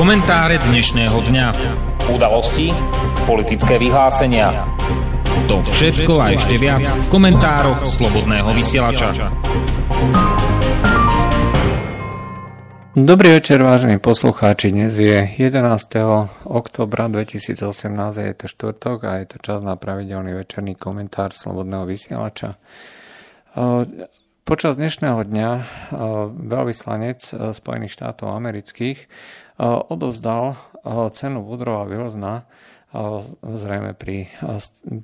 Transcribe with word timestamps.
Komentáre 0.00 0.56
dnešného 0.56 1.12
dňa. 1.12 1.46
Udalosti, 2.08 2.72
politické 3.28 3.76
vyhlásenia. 3.76 4.64
To 5.44 5.60
všetko 5.60 6.16
a 6.16 6.32
ešte 6.32 6.56
viac 6.56 6.88
v 6.88 7.04
komentároch 7.12 7.84
Slobodného 7.84 8.48
vysielača. 8.56 9.28
Dobrý 12.96 13.28
večer, 13.36 13.60
vážení 13.60 14.00
poslucháči. 14.00 14.72
Dnes 14.72 14.96
je 14.96 15.36
11. 15.36 15.68
oktobra 16.48 17.12
2018, 17.12 17.60
je 18.24 18.34
to 18.40 18.48
štvrtok 18.48 19.04
a 19.04 19.20
je 19.20 19.36
to 19.36 19.36
čas 19.44 19.60
na 19.60 19.76
pravidelný 19.76 20.32
večerný 20.32 20.80
komentár 20.80 21.36
Slobodného 21.36 21.84
vysielača. 21.84 22.56
Počas 24.48 24.80
dnešného 24.80 25.20
dňa 25.28 25.50
veľvyslanec 26.40 27.20
Spojených 27.52 27.92
štátov 27.92 28.32
amerických 28.32 28.98
odovzdal 29.92 30.56
cenu 31.12 31.44
Woodrowa 31.44 31.84
Wilsona 31.84 32.48
zrejme 33.44 33.94
pri 33.94 34.26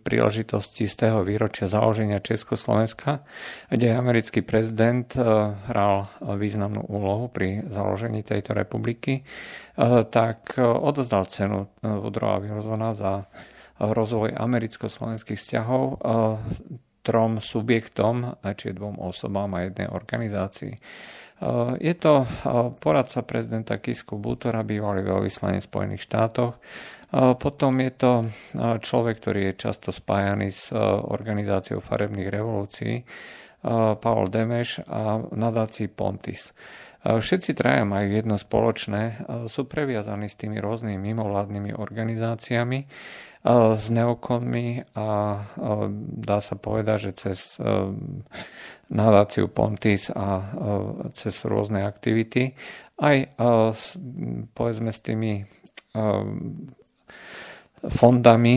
príležitosti 0.02 0.90
z 0.90 0.94
toho 1.06 1.22
výročia 1.22 1.70
založenia 1.70 2.18
Československa, 2.18 3.22
kde 3.70 3.94
americký 3.94 4.42
prezident 4.42 5.06
hral 5.70 6.10
významnú 6.18 6.82
úlohu 6.90 7.30
pri 7.30 7.62
založení 7.70 8.26
tejto 8.26 8.58
republiky, 8.58 9.22
tak 10.10 10.58
odozdal 10.58 11.30
cenu 11.30 11.70
Woodrowa 11.78 12.42
Wilsona 12.42 12.90
za 12.96 13.30
rozvoj 13.78 14.34
americko-slovenských 14.34 15.38
vzťahov 15.38 16.02
trom 17.06 17.38
subjektom, 17.38 18.42
či 18.58 18.74
dvom 18.74 18.98
osobám 18.98 19.54
a 19.54 19.70
jednej 19.70 19.86
organizácii. 19.86 20.74
Je 21.76 21.94
to 22.00 22.24
poradca 22.80 23.20
prezidenta 23.20 23.76
Kisku 23.76 24.16
Bútora, 24.16 24.64
bývalý 24.64 25.04
veľvyslanec 25.04 25.60
v 25.60 25.68
Spojených 25.68 26.06
štátoch. 26.08 26.56
Potom 27.36 27.72
je 27.80 27.92
to 27.92 28.12
človek, 28.80 29.20
ktorý 29.20 29.40
je 29.52 29.68
často 29.68 29.92
spájaný 29.92 30.48
s 30.48 30.72
organizáciou 31.12 31.84
farebných 31.84 32.32
revolúcií, 32.32 33.04
Pavel 33.98 34.30
Demeš 34.30 34.86
a 34.86 35.18
nadácií 35.34 35.90
Pontis. 35.90 36.54
Všetci 37.02 37.54
traja 37.54 37.82
majú 37.82 38.14
jedno 38.14 38.38
spoločné, 38.38 39.26
sú 39.46 39.66
previazaní 39.66 40.30
s 40.30 40.38
tými 40.38 40.58
rôznymi 40.62 40.98
mimovládnymi 40.98 41.74
organizáciami, 41.74 42.78
s 43.46 43.84
neokonmi 43.94 44.98
a 44.98 45.06
dá 46.02 46.38
sa 46.42 46.54
povedať, 46.58 46.98
že 46.98 47.12
cez 47.14 47.38
nadáciu 48.90 49.46
Pontis 49.50 50.10
a 50.10 50.50
cez 51.14 51.34
rôzne 51.46 51.86
aktivity 51.86 52.58
aj 52.98 53.38
povedzme 54.50 54.90
s 54.90 54.98
tými 54.98 55.46
fondami, 57.86 58.56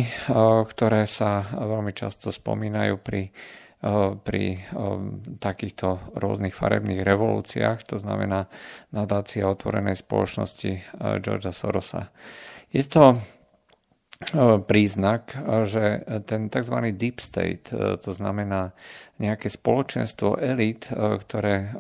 ktoré 0.66 1.06
sa 1.06 1.46
veľmi 1.54 1.94
často 1.94 2.34
spomínajú 2.34 2.98
pri 2.98 3.30
pri 4.28 4.60
takýchto 5.40 6.12
rôznych 6.20 6.52
farebných 6.52 7.00
revolúciách, 7.00 7.88
to 7.88 7.96
znamená 7.96 8.52
nadácia 8.92 9.48
otvorenej 9.48 9.96
spoločnosti 9.96 11.00
Georgia 11.24 11.56
Sorosa. 11.56 12.12
Je 12.76 12.84
to 12.84 13.16
príznak, 14.68 15.32
že 15.64 16.04
ten 16.28 16.52
tzv. 16.52 16.92
deep 16.92 17.24
state, 17.24 17.72
to 17.72 18.12
znamená 18.12 18.76
nejaké 19.16 19.48
spoločenstvo 19.48 20.36
elít, 20.44 20.92
ktoré 20.92 21.72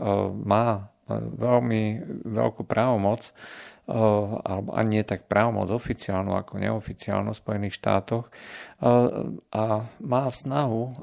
má 0.47 0.87
veľmi 1.35 1.83
veľkú 2.23 2.63
právomoc, 2.63 3.35
alebo 3.89 4.69
ani 4.77 5.01
nie 5.01 5.03
tak 5.03 5.25
právomoc 5.25 5.73
oficiálnu 5.73 6.37
ako 6.37 6.61
neoficiálnu 6.61 7.33
v 7.33 7.41
Spojených 7.41 7.73
štátoch. 7.73 8.29
A 9.49 9.65
má 9.89 10.23
snahu 10.29 10.93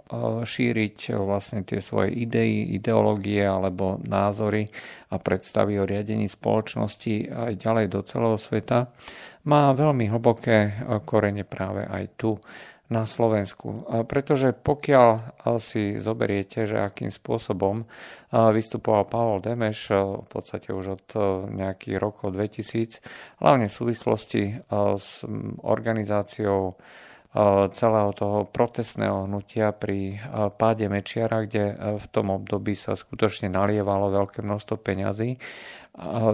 šíriť 0.46 1.18
vlastne 1.18 1.66
tie 1.66 1.82
svoje 1.82 2.14
idei, 2.14 2.70
ideológie 2.78 3.42
alebo 3.42 3.98
názory 4.06 4.70
a 5.10 5.18
predstavy 5.18 5.82
o 5.82 5.84
riadení 5.84 6.30
spoločnosti 6.30 7.26
aj 7.26 7.52
ďalej 7.58 7.86
do 7.90 8.00
celého 8.06 8.38
sveta. 8.38 8.86
Má 9.50 9.74
veľmi 9.74 10.06
hlboké 10.06 10.86
korene 11.02 11.42
práve 11.42 11.82
aj 11.86 12.04
tu 12.14 12.38
na 12.86 13.02
Slovensku. 13.02 13.86
Pretože 14.06 14.54
pokiaľ 14.54 15.08
e, 15.10 15.20
si 15.58 15.98
zoberiete, 15.98 16.70
že 16.70 16.78
akým 16.78 17.10
spôsobom 17.10 17.82
e, 17.82 17.84
vystupoval 18.30 19.10
Pavel 19.10 19.38
Demeš 19.42 19.90
v 20.22 20.28
podstate 20.30 20.70
už 20.70 20.86
od 21.00 21.06
nejakých 21.50 21.98
rokov 21.98 22.34
2000, 22.34 23.02
hlavne 23.42 23.66
v 23.66 23.74
súvislosti 23.74 24.42
s 24.96 25.26
organizáciou 25.66 26.78
celého 27.76 28.10
toho 28.16 28.48
protestného 28.48 29.28
hnutia 29.28 29.76
pri 29.76 30.16
páde 30.56 30.88
Mečiara, 30.88 31.44
kde 31.44 31.76
v 32.00 32.06
tom 32.08 32.32
období 32.32 32.72
sa 32.72 32.96
skutočne 32.96 33.52
nalievalo 33.52 34.08
veľké 34.08 34.40
množstvo 34.40 34.80
peňazí 34.80 35.36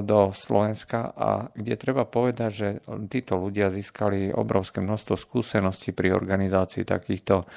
do 0.02 0.30
Slovenska. 0.30 1.10
A 1.14 1.50
kde 1.54 1.74
treba 1.74 2.06
povedať, 2.06 2.50
že 2.50 2.68
títo 3.10 3.38
ľudia 3.38 3.74
získali 3.74 4.30
obrovské 4.30 4.78
množstvo 4.78 5.14
skúseností 5.18 5.90
pri 5.90 6.14
organizácii 6.14 6.86
takýchto, 6.86 7.50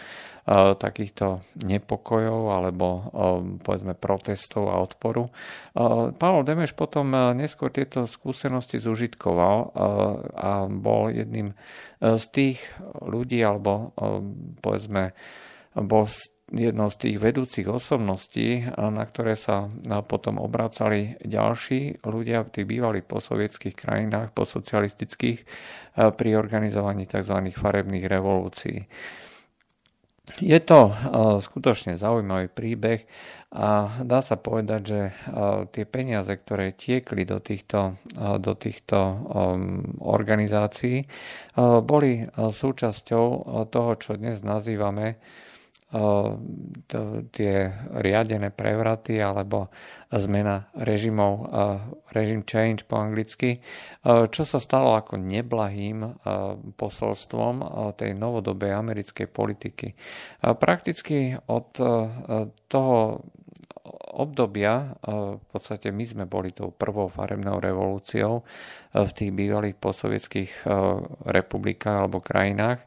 takýchto 0.46 1.42
nepokojov 1.66 2.54
alebo 2.54 2.88
povedzme 3.66 3.98
protestov 3.98 4.70
a 4.70 4.78
odporu. 4.78 5.34
Pavel 6.14 6.46
Demeš 6.46 6.78
potom 6.78 7.10
neskôr 7.34 7.74
tieto 7.74 8.06
skúsenosti 8.06 8.78
zužitkoval 8.78 9.58
a 10.38 10.70
bol 10.70 11.10
jedným 11.10 11.58
z 11.98 12.26
tých 12.30 12.62
ľudí 13.02 13.42
alebo 13.42 13.98
povedzme 14.62 15.18
bol 15.74 16.06
jednou 16.46 16.94
z 16.94 16.98
tých 17.10 17.18
vedúcich 17.18 17.66
osobností, 17.66 18.70
na 18.78 19.02
ktoré 19.02 19.34
sa 19.34 19.66
potom 20.06 20.38
obracali 20.38 21.18
ďalší 21.26 22.06
ľudia 22.06 22.46
v 22.46 22.54
tých 22.54 22.70
bývalých 22.70 23.10
posovietských 23.10 23.74
krajinách, 23.74 24.30
posocialistických, 24.38 25.42
pri 25.98 26.30
organizovaní 26.38 27.10
tzv. 27.10 27.50
farebných 27.50 28.06
revolúcií. 28.06 28.86
Je 30.41 30.58
to 30.58 30.90
skutočne 31.40 32.02
zaujímavý 32.02 32.50
príbeh 32.50 33.06
a 33.56 33.94
dá 34.03 34.19
sa 34.19 34.36
povedať, 34.36 34.81
že 34.84 35.02
tie 35.72 35.86
peniaze, 35.88 36.34
ktoré 36.34 36.75
tiekli 36.75 37.24
do 37.24 37.40
týchto, 37.40 37.96
do 38.41 38.53
týchto 38.58 38.97
organizácií, 40.02 41.08
boli 41.85 42.25
súčasťou 42.35 43.25
toho, 43.69 43.91
čo 43.96 44.19
dnes 44.19 44.44
nazývame 44.44 45.22
tie 47.31 47.56
riadené 47.96 48.50
prevraty 48.51 49.22
alebo 49.22 49.72
zmena 50.12 50.68
režimov, 50.75 51.47
režim 52.12 52.44
change 52.44 52.84
po 52.84 53.00
anglicky, 53.00 53.63
čo 54.06 54.44
sa 54.44 54.59
stalo 54.59 54.97
ako 54.97 55.16
neblahým 55.22 56.03
posolstvom 56.75 57.56
tej 57.96 58.12
novodobej 58.18 58.75
americkej 58.75 59.28
politiky. 59.31 59.96
Prakticky 60.41 61.38
od 61.47 61.68
toho 62.67 62.97
obdobia, 64.16 64.96
v 65.06 65.46
podstate 65.52 65.91
my 65.91 66.03
sme 66.07 66.25
boli 66.25 66.56
tou 66.56 66.72
prvou 66.72 67.12
farebnou 67.12 67.59
revolúciou 67.59 68.44
v 68.96 69.12
tých 69.12 69.31
bývalých 69.35 69.75
posovietských 69.75 70.66
republikách 71.28 71.96
alebo 72.03 72.23
krajinách, 72.23 72.84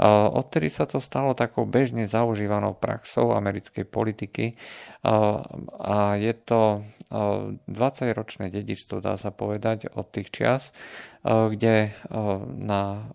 Odtedy 0.00 0.74
sa 0.74 0.90
to 0.90 0.98
stalo 0.98 1.38
takou 1.38 1.62
bežne 1.62 2.10
zaužívanou 2.10 2.74
praxou 2.74 3.30
americkej 3.30 3.86
politiky. 3.86 4.58
A 5.78 6.18
je 6.18 6.34
to 6.34 6.82
20-ročné 7.70 8.50
dedičstvo, 8.50 8.98
dá 8.98 9.14
sa 9.14 9.30
povedať, 9.30 9.86
od 9.94 10.10
tých 10.10 10.34
čias, 10.34 10.74
kde 11.22 11.94
na 12.58 13.06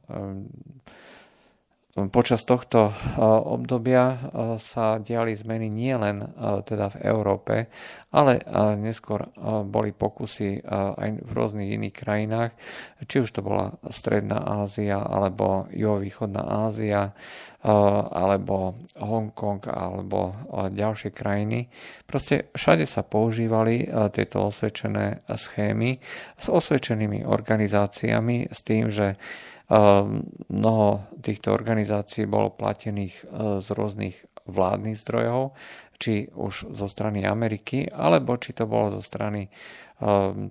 Počas 2.07 2.47
tohto 2.47 2.95
obdobia 3.51 4.15
sa 4.55 5.03
diali 5.03 5.35
zmeny 5.35 5.67
nielen 5.67 6.23
teda 6.63 6.95
v 6.95 6.97
Európe, 7.03 7.67
ale 8.15 8.39
neskôr 8.79 9.27
boli 9.67 9.91
pokusy 9.91 10.63
aj 10.95 11.09
v 11.19 11.31
rôznych 11.35 11.75
iných 11.75 11.95
krajinách, 11.99 12.51
či 13.03 13.19
už 13.19 13.35
to 13.35 13.43
bola 13.43 13.75
Stredná 13.91 14.63
Ázia, 14.63 15.03
alebo 15.03 15.67
Juhovýchodná 15.75 16.69
Ázia, 16.71 17.11
alebo 18.15 18.79
Hongkong, 18.95 19.67
alebo 19.67 20.31
ďalšie 20.71 21.11
krajiny. 21.11 21.67
Proste 22.07 22.47
všade 22.55 22.87
sa 22.87 23.03
používali 23.03 23.83
tieto 24.15 24.47
osvedčené 24.47 25.27
schémy 25.27 25.99
s 26.39 26.47
osvedčenými 26.47 27.27
organizáciami, 27.27 28.47
s 28.47 28.59
tým, 28.63 28.87
že 28.87 29.19
mnoho 30.49 31.05
týchto 31.21 31.53
organizácií 31.53 32.25
bolo 32.25 32.49
platených 32.49 33.15
e, 33.21 33.23
z 33.61 33.67
rôznych 33.69 34.17
vládnych 34.49 34.97
zdrojov, 34.97 35.53
či 36.01 36.25
už 36.33 36.73
zo 36.73 36.87
strany 36.89 37.21
Ameriky, 37.21 37.85
alebo 37.85 38.33
či 38.41 38.57
to 38.57 38.65
bolo 38.65 38.97
zo 38.97 39.01
strany 39.05 39.45
e, 39.45 39.49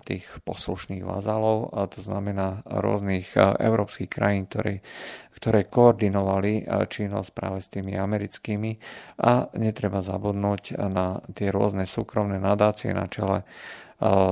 tých 0.07 0.23
poslušných 0.47 1.03
vazalov, 1.03 1.75
to 1.91 1.99
znamená 1.99 2.63
rôznych 2.63 3.35
európskych 3.35 4.07
krajín, 4.07 4.47
ktoré, 4.47 4.87
ktoré 5.35 5.67
koordinovali 5.67 6.71
činnosť 6.71 7.31
práve 7.35 7.59
s 7.59 7.75
tými 7.75 7.99
americkými. 7.99 8.79
A 9.27 9.51
netreba 9.59 9.99
zabudnúť 9.99 10.79
na 10.79 11.27
tie 11.35 11.51
rôzne 11.51 11.91
súkromné 11.91 12.39
nadácie 12.39 12.95
na 12.95 13.11
čele 13.11 13.43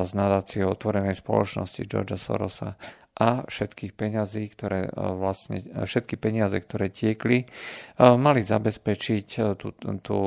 s 0.06 0.15
nadáciou 0.15 0.79
otvorenej 0.79 1.19
spoločnosti 1.19 1.83
Georgia 1.91 2.15
Sorosa 2.15 2.79
a 3.16 3.48
všetkých 3.48 3.96
peňazí, 3.96 4.52
ktoré 4.52 4.92
vlastne, 4.92 5.64
všetky 5.64 6.20
peniaze, 6.20 6.60
ktoré 6.60 6.92
tiekli, 6.92 7.48
mali 7.96 8.44
zabezpečiť 8.44 9.56
tú, 9.56 9.72
tú 10.04 10.18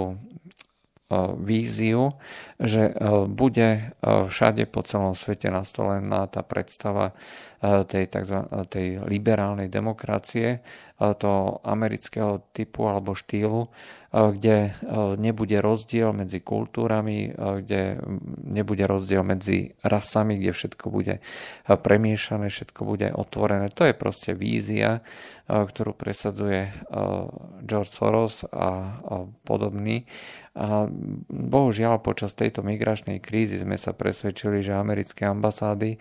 víziu, 1.42 2.14
že 2.62 2.94
bude 3.26 3.98
všade 4.06 4.70
po 4.70 4.86
celom 4.86 5.18
svete 5.18 5.50
nastolená 5.50 6.30
tá 6.30 6.46
predstava 6.46 7.18
tej, 7.62 8.08
tzv. 8.08 8.46
tej 8.70 9.02
liberálnej 9.04 9.68
demokracie, 9.74 10.62
toho 11.00 11.64
amerického 11.64 12.52
typu 12.52 12.86
alebo 12.92 13.16
štýlu, 13.16 13.72
kde 14.12 14.76
nebude 15.16 15.64
rozdiel 15.64 16.12
medzi 16.12 16.44
kultúrami, 16.44 17.32
kde 17.36 17.96
nebude 18.44 18.84
rozdiel 18.84 19.24
medzi 19.24 19.72
rasami, 19.80 20.36
kde 20.36 20.52
všetko 20.52 20.86
bude 20.92 21.24
premiešané, 21.68 22.52
všetko 22.52 22.82
bude 22.84 23.08
otvorené. 23.16 23.72
To 23.80 23.88
je 23.88 23.96
proste 23.96 24.36
vízia, 24.36 25.00
ktorú 25.48 25.96
presadzuje 25.96 26.68
George 27.64 27.92
Soros 27.96 28.44
a 28.52 29.00
podobný. 29.48 30.04
A 30.60 30.92
bohužiaľ 31.32 32.04
počas 32.04 32.36
tejto 32.36 32.68
migračnej 32.68 33.24
krízy 33.24 33.64
sme 33.64 33.80
sa 33.80 33.96
presvedčili, 33.96 34.60
že 34.60 34.76
americké 34.76 35.24
ambasády 35.24 35.96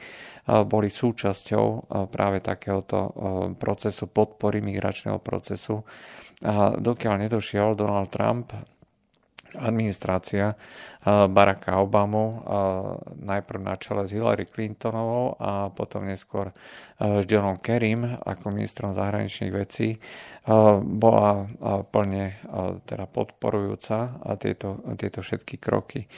boli 0.67 0.91
súčasťou 0.91 1.95
práve 2.11 2.43
takéhoto 2.43 3.15
procesu 3.55 4.11
podpory 4.11 4.59
migračného 4.59 5.23
procesu. 5.23 5.87
A 6.43 6.75
dokiaľ 6.75 7.31
nedošiel 7.31 7.79
Donald 7.79 8.11
Trump, 8.11 8.51
administrácia 9.57 10.53
Baracka 11.09 11.81
Obamu 11.81 12.45
najprv 13.17 13.61
na 13.65 13.81
čele 13.81 14.05
s 14.05 14.13
Hillary 14.13 14.45
Clintonovou 14.45 15.41
a 15.41 15.73
potom 15.73 16.05
neskôr 16.05 16.53
s 16.99 17.25
Johnom 17.25 17.57
Kerrym 17.63 18.05
ako 18.05 18.53
ministrom 18.53 18.93
zahraničných 18.93 19.55
vecí 19.55 19.97
bola 20.83 21.45
plne 21.93 22.41
teda 22.89 23.05
podporujúca 23.05 23.97
tieto, 24.41 24.81
tieto 24.97 25.21
všetky 25.21 25.61
kroky. 25.61 26.09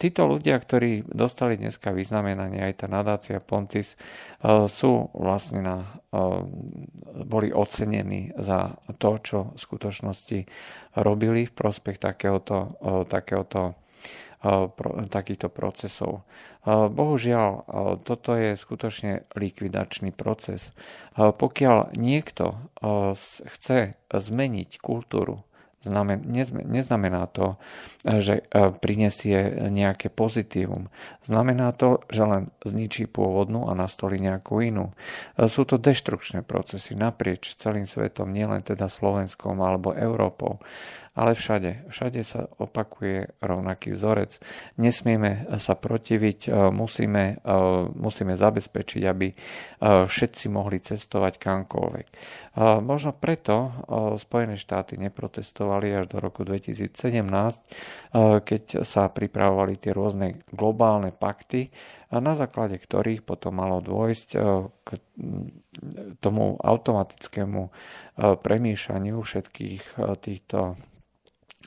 Títo 0.00 0.22
ľudia, 0.24 0.56
ktorí 0.56 1.04
dostali 1.04 1.60
dneska 1.60 1.92
vyznamenanie, 1.92 2.64
aj 2.64 2.84
tá 2.84 2.86
nadácia 2.88 3.44
Pontis, 3.44 4.00
sú 4.72 4.92
vlastne 5.12 5.60
na, 5.60 5.76
boli 7.28 7.52
ocenení 7.52 8.32
za 8.40 8.72
to, 8.96 9.20
čo 9.20 9.38
v 9.52 9.58
skutočnosti 9.60 10.38
robili 10.96 11.48
v 11.48 11.52
prospech 11.52 11.96
takéhoto, 11.98 12.76
takéhoto 13.08 13.76
takýchto 15.06 15.46
procesov. 15.54 16.26
Bohužiaľ, 16.66 17.50
toto 18.02 18.34
je 18.34 18.58
skutočne 18.58 19.30
likvidačný 19.38 20.10
proces. 20.10 20.74
Pokiaľ 21.14 21.94
niekto 21.94 22.58
chce 23.46 23.94
zmeniť 24.10 24.70
kultúru 24.82 25.46
neznamená 25.86 27.26
to, 27.30 27.58
že 28.02 28.46
prinesie 28.78 29.70
nejaké 29.70 30.10
pozitívum. 30.10 30.90
Znamená 31.26 31.74
to, 31.74 32.02
že 32.10 32.22
len 32.22 32.42
zničí 32.62 33.10
pôvodnú 33.10 33.66
a 33.66 33.74
nastolí 33.74 34.22
nejakú 34.22 34.62
inú. 34.62 34.94
Sú 35.38 35.66
to 35.66 35.78
deštrukčné 35.82 36.46
procesy 36.46 36.94
naprieč 36.94 37.58
celým 37.58 37.90
svetom, 37.90 38.30
nielen 38.30 38.62
teda 38.62 38.86
Slovenskom 38.86 39.58
alebo 39.58 39.94
Európou 39.94 40.62
ale 41.12 41.36
všade, 41.36 41.92
všade 41.92 42.24
sa 42.24 42.48
opakuje 42.56 43.36
rovnaký 43.44 43.92
vzorec. 43.92 44.40
Nesmieme 44.80 45.44
sa 45.60 45.76
protiviť, 45.76 46.48
e, 46.48 46.50
musíme, 46.72 47.36
e, 47.36 47.54
musíme 47.92 48.32
zabezpečiť, 48.32 49.02
aby 49.04 49.28
e, 49.28 49.34
všetci 50.08 50.44
mohli 50.48 50.80
cestovať 50.80 51.36
kamkoľvek. 51.36 52.08
Možno 52.84 53.16
preto 53.16 53.72
Spojené 54.20 54.60
štáty 54.60 55.00
neprotestovali 55.00 55.88
až 55.96 56.12
do 56.12 56.20
roku 56.20 56.44
2017, 56.44 56.92
keď 58.44 58.84
sa 58.84 59.08
pripravovali 59.08 59.80
tie 59.80 59.96
rôzne 59.96 60.36
globálne 60.52 61.16
pakty, 61.16 61.72
na 62.12 62.36
základe 62.36 62.76
ktorých 62.76 63.24
potom 63.24 63.56
malo 63.56 63.80
dôjsť 63.80 64.28
k 64.84 64.88
tomu 66.20 66.60
automatickému 66.60 67.72
premiešaniu 68.20 69.16
všetkých 69.16 69.96
týchto 70.20 70.76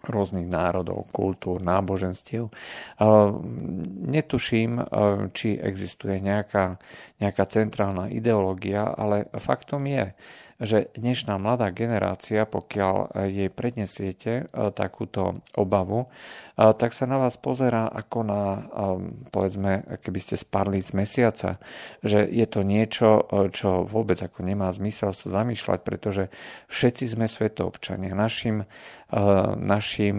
rôznych 0.03 0.49
národov, 0.49 1.07
kultúr, 1.15 1.63
náboženstiev. 1.63 2.51
Netuším, 4.03 4.83
či 5.31 5.55
existuje 5.55 6.19
nejaká, 6.19 6.75
nejaká 7.23 7.43
centrálna 7.47 8.11
ideológia, 8.11 8.91
ale 8.91 9.31
faktom 9.39 9.87
je, 9.87 10.11
že 10.55 10.87
dnešná 10.95 11.35
mladá 11.35 11.67
generácia, 11.75 12.47
pokiaľ 12.47 13.11
jej 13.27 13.51
prednesiete 13.51 14.31
e, 14.31 14.43
takúto 14.71 15.43
obavu, 15.51 16.07
e, 16.07 16.07
tak 16.79 16.95
sa 16.95 17.03
na 17.03 17.19
vás 17.19 17.35
pozerá 17.35 17.91
ako 17.91 18.19
na, 18.23 18.41
e, 18.41 18.59
povedzme, 19.35 19.99
keby 19.99 20.19
ste 20.23 20.39
spadli 20.39 20.79
z 20.79 20.95
mesiaca, 20.95 21.59
že 21.99 22.23
je 22.23 22.47
to 22.47 22.63
niečo, 22.63 23.27
čo 23.51 23.83
vôbec 23.83 24.15
ako 24.23 24.47
nemá 24.47 24.71
zmysel 24.71 25.11
sa 25.11 25.43
zamýšľať, 25.43 25.79
pretože 25.83 26.31
všetci 26.71 27.03
sme 27.03 27.27
svetoobčania. 27.27 28.15
Našim, 28.15 28.63
našim 29.59 30.17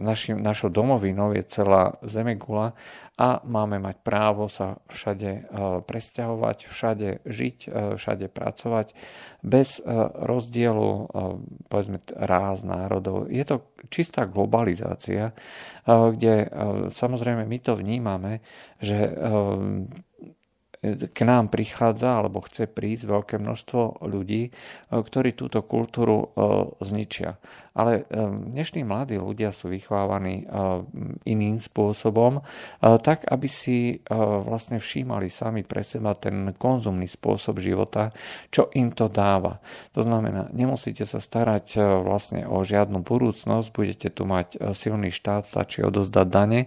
našim, 0.00 0.40
našou 0.40 0.72
domovinou 0.72 1.36
je 1.36 1.44
celá 1.44 2.00
Zemegula 2.00 2.72
a 3.20 3.44
máme 3.44 3.76
mať 3.76 4.00
právo 4.00 4.48
sa 4.48 4.80
všade 4.88 5.30
e, 5.30 5.40
presťahovať, 5.84 6.58
všade 6.72 7.08
žiť, 7.28 7.58
e, 7.68 7.70
všade 8.00 8.32
pracovať 8.32 8.96
bez 9.44 9.76
e, 9.76 9.82
rozdielu 10.24 10.88
povedzme 11.68 12.00
ráz 12.16 12.64
národov. 12.64 13.28
Je 13.28 13.44
to 13.44 13.76
čistá 13.92 14.24
globalizácia, 14.24 15.32
kde 15.88 16.48
samozrejme 16.92 17.44
my 17.48 17.58
to 17.60 17.72
vnímame, 17.76 18.44
že 18.78 19.10
k 20.88 21.18
nám 21.28 21.52
prichádza 21.52 22.24
alebo 22.24 22.40
chce 22.40 22.64
prísť 22.64 23.04
veľké 23.04 23.36
množstvo 23.36 24.00
ľudí, 24.08 24.48
e, 24.48 24.50
ktorí 24.88 25.36
túto 25.36 25.60
kultúru 25.60 26.24
e, 26.24 26.26
zničia. 26.80 27.36
Ale 27.76 28.08
e, 28.08 28.16
dnešní 28.56 28.88
mladí 28.88 29.20
ľudia 29.20 29.52
sú 29.52 29.68
vychovávaní 29.68 30.42
iným 31.28 31.60
spôsobom, 31.60 32.42
tak 32.80 33.26
aby 33.28 33.48
si 33.50 34.00
vlastne 34.08 34.80
všímali 34.80 35.28
sami 35.28 35.62
pre 35.62 35.84
seba 35.84 36.16
ten 36.16 36.54
konzumný 36.56 37.06
spôsob 37.06 37.60
života, 37.60 38.10
čo 38.48 38.72
im 38.74 38.90
to 38.94 39.06
dáva. 39.10 39.60
To 39.94 40.02
znamená, 40.02 40.48
nemusíte 40.54 41.04
sa 41.04 41.20
starať 41.20 41.78
vlastne 42.02 42.48
o 42.48 42.62
žiadnu 42.64 43.04
budúcnosť, 43.04 43.68
budete 43.74 44.08
tu 44.10 44.24
mať 44.24 44.72
silný 44.72 45.12
štát, 45.12 45.46
stačí 45.46 45.84
odozdať 45.84 46.26
dane 46.26 46.60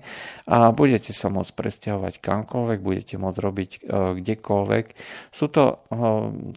a 0.48 0.72
budete 0.72 1.12
sa 1.16 1.32
môcť 1.32 1.52
presťahovať 1.56 2.14
kamkoľvek, 2.20 2.80
budete 2.80 3.16
môcť 3.18 3.40
robiť 3.40 3.72
kdekoľvek. 4.12 4.86
Sú 5.32 5.48
to 5.48 5.64
eh, 5.64 5.98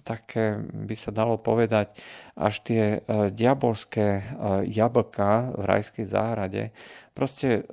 také, 0.02 0.58
by 0.58 0.96
sa 0.98 1.14
dalo 1.14 1.38
povedať, 1.38 1.94
až 2.34 2.54
tie 2.66 2.84
eh, 2.98 3.30
diabolské 3.30 4.06
eh, 4.18 4.24
jablka 4.66 5.54
v 5.54 5.62
rajskej 5.62 6.06
záhrade. 6.06 6.74
Proste 7.16 7.64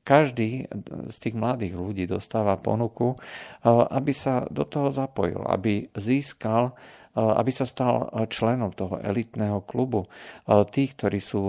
každý 0.00 0.64
z 1.12 1.16
tých 1.20 1.36
mladých 1.36 1.76
ľudí 1.76 2.08
dostáva 2.08 2.56
ponuku, 2.56 3.20
aby 3.68 4.16
sa 4.16 4.48
do 4.48 4.64
toho 4.64 4.88
zapojil, 4.88 5.44
aby 5.44 5.92
získal 5.92 6.72
aby 7.14 7.50
sa 7.54 7.62
stal 7.62 8.10
členom 8.26 8.74
toho 8.74 8.98
elitného 8.98 9.62
klubu. 9.62 10.10
Tých, 10.48 10.98
ktorí 10.98 11.22
sú 11.22 11.44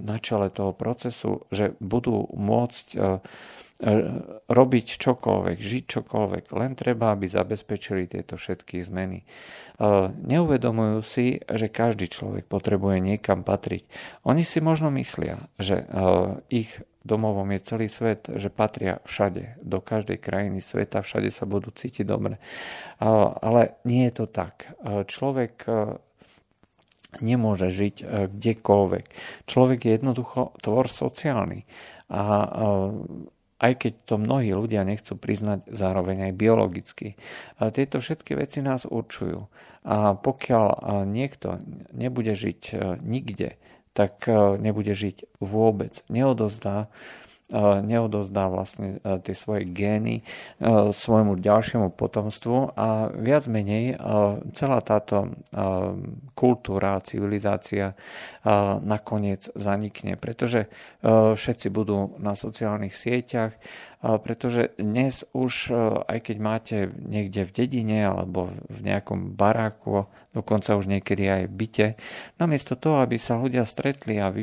na 0.00 0.16
čele 0.16 0.48
toho 0.48 0.72
procesu, 0.72 1.44
že 1.52 1.76
budú 1.76 2.24
môcť 2.32 2.86
robiť 4.46 4.86
čokoľvek, 5.02 5.58
žiť 5.58 5.84
čokoľvek, 5.98 6.44
len 6.54 6.72
treba, 6.78 7.10
aby 7.10 7.26
zabezpečili 7.26 8.06
tieto 8.06 8.38
všetky 8.38 8.78
zmeny. 8.86 9.20
E, 9.20 9.26
neuvedomujú 10.14 11.02
si, 11.02 11.42
že 11.42 11.66
každý 11.66 12.06
človek 12.06 12.46
potrebuje 12.46 13.02
niekam 13.02 13.42
patriť. 13.42 13.82
Oni 14.22 14.46
si 14.46 14.62
možno 14.62 14.94
myslia, 14.94 15.50
že 15.58 15.82
e, 15.82 15.86
ich 16.54 16.70
domovom 17.02 17.50
je 17.50 17.60
celý 17.66 17.86
svet, 17.90 18.30
že 18.30 18.46
patria 18.46 19.02
všade, 19.04 19.58
do 19.60 19.82
každej 19.82 20.22
krajiny 20.22 20.62
sveta, 20.62 21.02
všade 21.02 21.28
sa 21.34 21.44
budú 21.44 21.68
cítiť 21.68 22.06
dobre. 22.08 22.40
Ale 23.44 23.76
nie 23.84 24.08
je 24.08 24.24
to 24.24 24.26
tak. 24.32 24.72
Človek 24.80 25.68
nemôže 27.20 27.68
žiť 27.68 27.96
kdekoľvek. 28.32 29.06
Človek 29.44 29.78
je 29.84 29.90
jednoducho 29.92 30.56
tvor 30.64 30.88
sociálny. 30.88 31.68
A 32.08 32.24
aj 33.64 33.72
keď 33.80 33.92
to 34.04 34.14
mnohí 34.20 34.52
ľudia 34.52 34.84
nechcú 34.84 35.16
priznať 35.16 35.64
zároveň 35.72 36.28
aj 36.28 36.32
biologicky. 36.36 37.16
Tieto 37.56 38.04
všetky 38.04 38.36
veci 38.36 38.60
nás 38.60 38.84
určujú. 38.84 39.48
A 39.88 40.12
pokiaľ 40.12 41.04
niekto 41.08 41.64
nebude 41.96 42.36
žiť 42.36 42.76
nikde, 43.00 43.56
tak 43.96 44.28
nebude 44.60 44.92
žiť 44.92 45.40
vôbec. 45.40 46.04
Neodozdá 46.12 46.92
neodozdá 47.86 48.50
vlastne 48.50 48.98
tie 49.22 49.34
svoje 49.38 49.70
gény 49.70 50.26
svojmu 50.90 51.38
ďalšiemu 51.38 51.94
potomstvu 51.94 52.74
a 52.74 53.14
viac 53.14 53.46
menej 53.46 53.94
celá 54.50 54.82
táto 54.82 55.30
kultúra, 56.34 56.98
civilizácia 57.06 57.94
nakoniec 58.82 59.46
zanikne, 59.54 60.18
pretože 60.18 60.66
všetci 61.06 61.70
budú 61.70 62.18
na 62.18 62.34
sociálnych 62.34 62.90
sieťach, 62.90 63.54
pretože 64.02 64.74
dnes 64.76 65.22
už, 65.32 65.70
aj 66.10 66.18
keď 66.26 66.36
máte 66.42 66.78
niekde 67.06 67.46
v 67.46 67.54
dedine 67.54 68.04
alebo 68.04 68.50
v 68.66 68.78
nejakom 68.82 69.32
baráku, 69.32 70.10
dokonca 70.34 70.74
už 70.74 70.90
niekedy 70.90 71.30
aj 71.30 71.42
v 71.46 71.54
byte, 71.54 71.86
namiesto 72.42 72.74
toho, 72.74 72.98
aby 72.98 73.16
sa 73.16 73.38
ľudia 73.38 73.62
stretli 73.62 74.18
a 74.18 74.34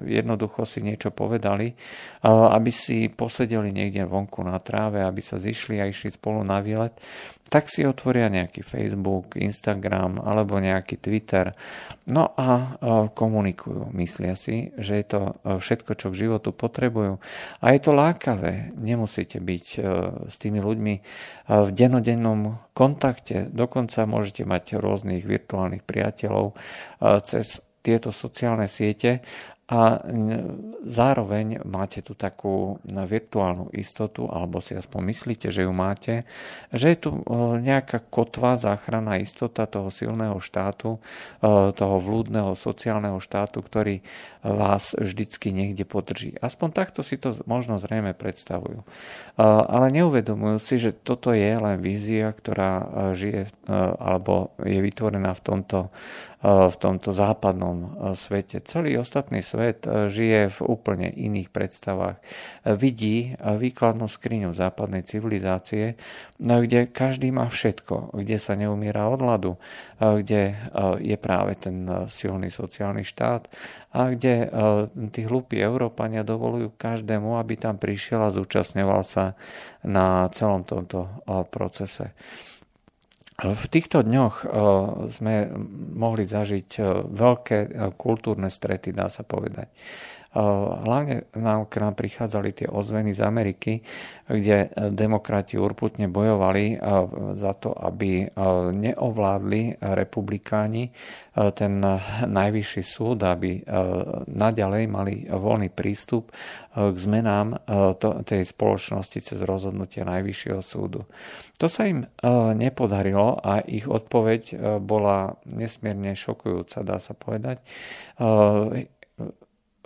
jednoducho 0.00 0.64
si 0.64 0.80
niečo 0.80 1.12
povedali, 1.12 1.76
aby 2.24 2.72
si 2.72 3.12
posedeli 3.12 3.68
niekde 3.68 4.08
vonku 4.08 4.40
na 4.40 4.56
tráve, 4.58 5.04
aby 5.04 5.20
sa 5.20 5.36
zišli 5.36 5.76
a 5.76 5.84
išli 5.84 6.16
spolu 6.16 6.40
na 6.40 6.64
výlet, 6.64 6.96
tak 7.50 7.66
si 7.66 7.82
otvoria 7.82 8.30
nejaký 8.30 8.62
Facebook, 8.62 9.34
Instagram 9.34 10.22
alebo 10.22 10.62
nejaký 10.62 11.02
Twitter. 11.02 11.50
No 12.06 12.30
a 12.38 12.78
komunikujú. 13.10 13.90
Myslia 13.90 14.38
si, 14.38 14.70
že 14.78 15.02
je 15.02 15.06
to 15.10 15.20
všetko, 15.42 15.98
čo 15.98 16.14
k 16.14 16.20
životu 16.30 16.54
potrebujú. 16.54 17.18
A 17.58 17.66
je 17.74 17.80
to 17.82 17.90
lákavé. 17.90 18.70
Nemusíte 18.78 19.42
byť 19.42 19.66
s 20.30 20.34
tými 20.38 20.62
ľuďmi 20.62 20.94
v 21.50 21.68
denodennom 21.74 22.70
kontakte. 22.70 23.50
Dokonca 23.50 24.06
môžete 24.06 24.46
mať 24.46 24.78
rôznych 24.78 25.26
virtuálnych 25.26 25.82
priateľov 25.82 26.54
cez 27.26 27.58
tieto 27.82 28.14
sociálne 28.14 28.70
siete 28.70 29.26
a 29.70 30.02
zároveň 30.82 31.62
máte 31.62 32.02
tu 32.02 32.18
takú 32.18 32.82
virtuálnu 32.82 33.70
istotu, 33.70 34.26
alebo 34.26 34.58
si 34.58 34.74
aspoň 34.74 35.00
myslíte, 35.14 35.46
že 35.54 35.62
ju 35.62 35.70
máte, 35.70 36.26
že 36.74 36.90
je 36.90 36.98
tu 36.98 37.10
e, 37.14 37.22
nejaká 37.62 38.02
kotva, 38.10 38.58
záchranná 38.58 39.22
istota 39.22 39.70
toho 39.70 39.86
silného 39.86 40.42
štátu, 40.42 40.98
e, 40.98 41.70
toho 41.70 41.96
vlúdneho 42.02 42.58
sociálneho 42.58 43.22
štátu, 43.22 43.62
ktorý 43.62 44.02
vás 44.42 44.98
vždycky 44.98 45.54
niekde 45.54 45.86
podrží. 45.86 46.34
Aspoň 46.42 46.68
takto 46.74 47.06
si 47.06 47.14
to 47.14 47.38
možno 47.46 47.78
zrejme 47.78 48.10
predstavujú. 48.10 48.82
E, 48.82 48.86
ale 49.46 49.94
neuvedomujú 49.94 50.58
si, 50.58 50.82
že 50.82 50.98
toto 50.98 51.30
je 51.30 51.46
len 51.46 51.78
vízia, 51.78 52.34
ktorá 52.34 53.06
žije 53.14 53.54
alebo 54.02 54.50
je 54.66 54.82
vytvorená 54.82 55.30
v 55.38 55.44
tomto 55.46 55.94
v 56.40 56.76
tomto 56.80 57.12
západnom 57.12 57.76
e, 57.76 57.88
svete. 58.16 58.64
Celý 58.64 58.96
ostatný 58.96 59.44
svet 59.44 59.84
e, 59.84 60.08
žije 60.08 60.48
v 60.56 60.58
úplne 60.64 61.12
iných 61.12 61.52
predstavách. 61.52 62.16
Vidí 62.64 63.36
výkladnú 63.36 64.08
skriňu 64.08 64.56
západnej 64.56 65.04
civilizácie, 65.04 66.00
kde 66.40 66.88
každý 66.88 67.28
má 67.28 67.48
všetko, 67.48 68.16
kde 68.16 68.36
sa 68.40 68.56
neumiera 68.56 69.08
od 69.08 69.20
hladu, 69.20 69.52
kde 69.96 70.56
je 71.00 71.16
práve 71.16 71.56
ten 71.56 71.88
silný 72.08 72.52
sociálny 72.52 73.00
štát 73.00 73.48
a 73.96 74.12
kde 74.12 74.52
tí 75.08 75.24
hlupí 75.24 75.56
Európania 75.56 76.20
dovolujú 76.20 76.76
každému, 76.76 77.40
aby 77.40 77.56
tam 77.56 77.80
prišiel 77.80 78.28
a 78.28 78.32
zúčastňoval 78.32 79.02
sa 79.08 79.36
na 79.88 80.28
celom 80.36 80.64
tomto 80.64 81.24
procese. 81.48 82.12
V 83.40 83.64
týchto 83.72 84.04
dňoch 84.04 84.44
eh, 84.44 84.48
sme 85.08 85.34
mohli 85.96 86.28
zažiť 86.28 86.68
eh, 86.76 86.84
veľké 87.08 87.58
eh, 87.58 87.68
kultúrne 87.96 88.52
strety, 88.52 88.92
dá 88.92 89.08
sa 89.08 89.24
povedať. 89.24 89.72
Hlavne 90.30 91.26
nám 91.34 91.66
k 91.66 91.82
nám 91.82 91.98
prichádzali 91.98 92.54
tie 92.54 92.68
ozveny 92.70 93.10
z 93.10 93.20
Ameriky, 93.26 93.82
kde 94.30 94.70
demokrati 94.94 95.58
urputne 95.58 96.06
bojovali 96.06 96.78
za 97.34 97.50
to, 97.58 97.74
aby 97.74 98.30
neovládli 98.70 99.82
republikáni 99.82 100.94
ten 101.34 101.82
najvyšší 102.30 102.82
súd, 102.86 103.26
aby 103.26 103.58
naďalej 104.30 104.84
mali 104.86 105.26
voľný 105.26 105.74
prístup 105.74 106.30
k 106.78 106.94
zmenám 106.94 107.66
tej 108.22 108.46
spoločnosti 108.46 109.18
cez 109.18 109.38
rozhodnutie 109.42 110.06
najvyššieho 110.06 110.62
súdu. 110.62 111.10
To 111.58 111.66
sa 111.66 111.90
im 111.90 112.06
nepodarilo 112.54 113.34
a 113.34 113.66
ich 113.66 113.90
odpoveď 113.90 114.78
bola 114.78 115.34
nesmierne 115.50 116.14
šokujúca, 116.14 116.86
dá 116.86 117.02
sa 117.02 117.18
povedať 117.18 117.66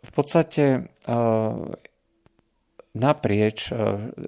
v 0.05 0.11
podstate 0.13 0.65
eh, 0.85 1.53
naprieč 2.95 3.73
eh, 3.73 3.77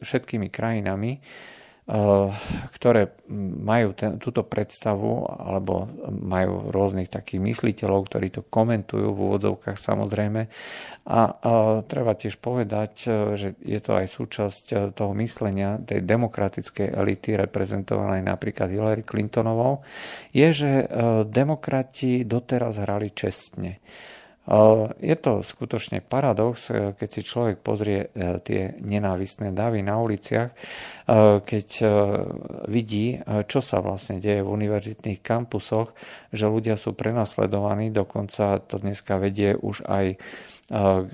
všetkými 0.00 0.48
krajinami, 0.48 1.12
eh, 1.16 2.28
ktoré 2.72 3.12
majú 3.60 3.92
ten, 3.92 4.16
túto 4.16 4.42
predstavu 4.42 5.28
alebo 5.28 5.86
majú 6.08 6.72
rôznych 6.72 7.12
takých 7.12 7.44
mysliteľov, 7.44 8.08
ktorí 8.08 8.28
to 8.32 8.42
komentujú 8.48 9.12
v 9.12 9.22
úvodzovkách 9.28 9.76
samozrejme. 9.76 10.42
A, 11.06 11.20
a 11.20 11.22
treba 11.86 12.18
tiež 12.18 12.42
povedať, 12.42 13.06
že 13.38 13.54
je 13.62 13.78
to 13.78 13.94
aj 13.94 14.10
súčasť 14.10 14.64
toho 14.98 15.14
myslenia 15.14 15.78
tej 15.78 16.02
demokratickej 16.02 16.90
elity 16.90 17.38
reprezentovanej 17.38 18.26
napríklad 18.26 18.74
Hillary 18.74 19.06
Clintonovou, 19.06 19.86
je, 20.34 20.50
že 20.50 20.70
demokrati 21.30 22.26
doteraz 22.26 22.82
hrali 22.82 23.14
čestne. 23.14 23.78
Je 25.02 25.16
to 25.18 25.42
skutočne 25.42 26.06
paradox, 26.06 26.70
keď 26.70 27.08
si 27.10 27.26
človek 27.26 27.58
pozrie 27.66 28.14
e, 28.14 28.38
tie 28.46 28.78
nenávistné 28.78 29.50
davy 29.50 29.82
na 29.82 29.98
uliciach, 29.98 30.54
keď 31.46 31.68
vidí, 32.66 33.22
čo 33.46 33.62
sa 33.62 33.78
vlastne 33.78 34.18
deje 34.18 34.42
v 34.42 34.50
univerzitných 34.50 35.22
kampusoch, 35.22 35.94
že 36.34 36.50
ľudia 36.50 36.74
sú 36.74 36.98
prenasledovaní, 36.98 37.94
dokonca 37.94 38.58
to 38.66 38.82
dneska 38.82 39.14
vedie 39.22 39.54
už 39.54 39.86
aj 39.86 40.18
k 40.66 41.10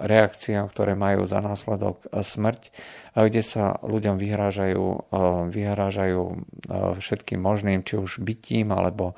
reakciám, 0.00 0.72
ktoré 0.72 0.96
majú 0.96 1.28
za 1.28 1.44
následok 1.44 2.08
smrť, 2.08 2.72
kde 3.12 3.42
sa 3.44 3.76
ľuďom 3.84 4.16
vyhrážajú, 4.16 5.12
vyhrážajú 5.52 6.22
všetkým 6.96 7.36
možným, 7.36 7.84
či 7.84 8.00
už 8.00 8.24
bytím 8.24 8.72
alebo 8.72 9.12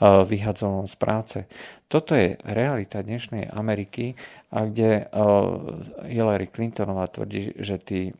vyhadzovaním 0.00 0.86
z 0.86 0.94
práce. 0.94 1.38
Toto 1.90 2.14
je 2.14 2.38
realita 2.46 3.02
dnešnej 3.02 3.50
Ameriky, 3.50 4.14
a 4.46 4.62
kde 4.62 5.10
Hillary 6.06 6.46
Clintonová 6.46 7.10
tvrdí, 7.10 7.50
že 7.58 7.82
tí, 7.82 8.14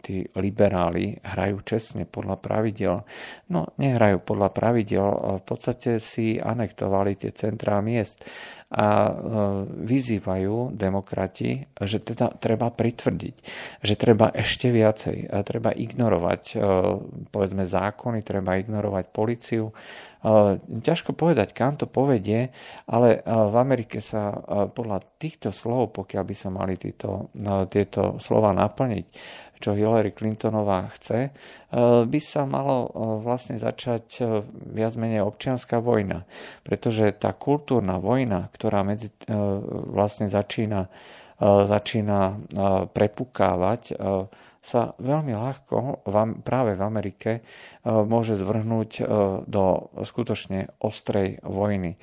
tí 0.00 0.24
liberáli 0.32 1.20
hrajú 1.20 1.60
čestne 1.60 2.08
podľa 2.08 2.40
pravidel. 2.40 3.04
No, 3.52 3.68
nehrajú 3.76 4.24
podľa 4.24 4.48
pravidel, 4.48 5.06
v 5.38 5.44
podstate 5.44 6.00
si 6.00 6.40
anektovali 6.40 7.20
tie 7.20 7.36
centrá 7.36 7.84
miest 7.84 8.24
a 8.68 9.16
vyzývajú 9.64 10.76
demokrati, 10.76 11.64
že 11.80 12.04
teda 12.04 12.36
treba 12.36 12.68
pritvrdiť, 12.68 13.36
že 13.80 13.94
treba 13.96 14.28
ešte 14.28 14.68
viacej, 14.68 15.32
treba 15.48 15.72
ignorovať 15.72 16.60
povedzme 17.32 17.64
zákony, 17.64 18.20
treba 18.20 18.60
ignorovať 18.60 19.04
policiu, 19.08 19.72
Ťažko 20.66 21.14
povedať, 21.14 21.54
kam 21.54 21.78
to 21.78 21.86
povedie, 21.86 22.50
ale 22.90 23.22
v 23.22 23.54
Amerike 23.54 24.02
sa 24.02 24.34
podľa 24.74 25.06
týchto 25.14 25.54
slov, 25.54 25.94
pokiaľ 25.94 26.24
by 26.26 26.34
sa 26.34 26.50
mali 26.50 26.74
tieto, 26.74 27.30
tieto 27.70 28.18
slova 28.18 28.50
naplniť, 28.50 29.06
čo 29.58 29.74
Hillary 29.74 30.14
Clintonová 30.14 30.88
chce, 30.94 31.34
by 32.08 32.20
sa 32.22 32.48
malo 32.48 32.88
vlastne 33.20 33.60
začať 33.60 34.24
viac 34.72 34.94
menej 34.96 35.26
občianská 35.26 35.82
vojna. 35.84 36.24
Pretože 36.64 37.12
tá 37.18 37.36
kultúrna 37.36 38.00
vojna, 38.00 38.48
ktorá 38.54 38.80
medzi, 38.86 39.12
vlastne 39.92 40.32
začína, 40.32 40.88
začína 41.42 42.20
prepukávať, 42.94 43.98
sa 44.68 44.92
veľmi 44.98 45.32
ľahko 45.32 46.04
práve 46.42 46.76
v 46.76 46.82
Amerike 46.82 47.30
e, 47.32 47.40
môže 47.88 48.36
zvrhnúť 48.36 48.90
e, 49.00 49.02
do 49.46 49.64
skutočne 50.02 50.76
ostrej 50.82 51.40
vojny. 51.40 51.96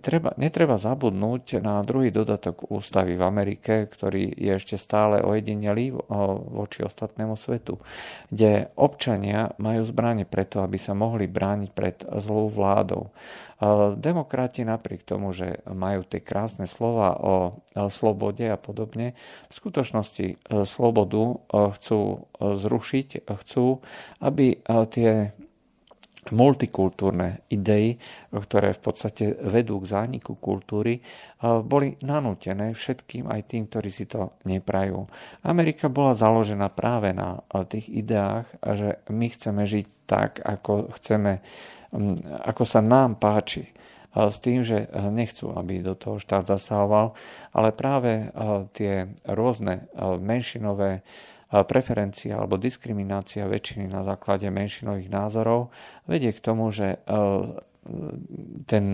Treba, 0.00 0.32
netreba 0.40 0.80
zabudnúť 0.80 1.60
na 1.60 1.84
druhý 1.84 2.08
dodatok 2.08 2.72
ústavy 2.72 3.12
v 3.12 3.28
Amerike, 3.28 3.84
ktorý 3.92 4.32
je 4.32 4.56
ešte 4.56 4.80
stále 4.80 5.20
ojedinelý 5.20 5.92
voči 6.48 6.80
ostatnému 6.80 7.36
svetu, 7.36 7.76
kde 8.32 8.72
občania 8.80 9.52
majú 9.60 9.84
zbranie 9.84 10.24
preto, 10.24 10.64
aby 10.64 10.80
sa 10.80 10.96
mohli 10.96 11.28
brániť 11.28 11.70
pred 11.76 12.00
zlou 12.24 12.48
vládou. 12.48 13.12
Demokrati 14.00 14.64
napriek 14.64 15.04
tomu, 15.04 15.36
že 15.36 15.60
majú 15.68 16.08
tie 16.08 16.24
krásne 16.24 16.64
slova 16.64 17.12
o 17.20 17.34
slobode 17.92 18.48
a 18.48 18.56
podobne, 18.56 19.12
v 19.48 19.52
skutočnosti 19.52 20.40
slobodu 20.64 21.22
chcú 21.52 22.32
zrušiť, 22.40 23.28
chcú, 23.28 23.84
aby 24.24 24.56
tie 24.88 25.36
multikultúrne 26.32 27.44
idei, 27.52 28.00
ktoré 28.30 28.72
v 28.72 28.80
podstate 28.80 29.36
vedú 29.44 29.82
k 29.82 29.90
zániku 29.90 30.38
kultúry, 30.40 31.04
boli 31.42 31.98
nanútené 32.00 32.72
všetkým, 32.72 33.28
aj 33.28 33.40
tým, 33.44 33.68
ktorí 33.68 33.90
si 33.92 34.08
to 34.08 34.32
neprajú. 34.48 35.04
Amerika 35.44 35.92
bola 35.92 36.16
založená 36.16 36.72
práve 36.72 37.12
na 37.12 37.44
tých 37.68 37.92
ideách, 37.92 38.48
že 38.62 39.04
my 39.12 39.26
chceme 39.28 39.62
žiť 39.66 39.86
tak, 40.08 40.40
ako 40.40 40.94
chceme 40.96 41.44
ako 42.42 42.66
sa 42.66 42.82
nám 42.82 43.22
páči 43.22 43.70
s 44.14 44.42
tým, 44.42 44.66
že 44.66 44.90
nechcú, 45.14 45.54
aby 45.54 45.78
do 45.78 45.94
toho 45.94 46.18
štát 46.18 46.42
zasahoval, 46.42 47.14
ale 47.54 47.70
práve 47.70 48.34
tie 48.74 49.14
rôzne 49.26 49.86
menšinové 50.18 51.06
preferencie 51.62 52.34
alebo 52.34 52.58
diskriminácia 52.58 53.46
väčšiny 53.46 53.86
na 53.86 54.02
základe 54.02 54.50
menšinových 54.50 55.06
názorov 55.06 55.70
vedie 56.10 56.34
k 56.34 56.42
tomu, 56.42 56.74
že 56.74 56.98
ten 58.66 58.86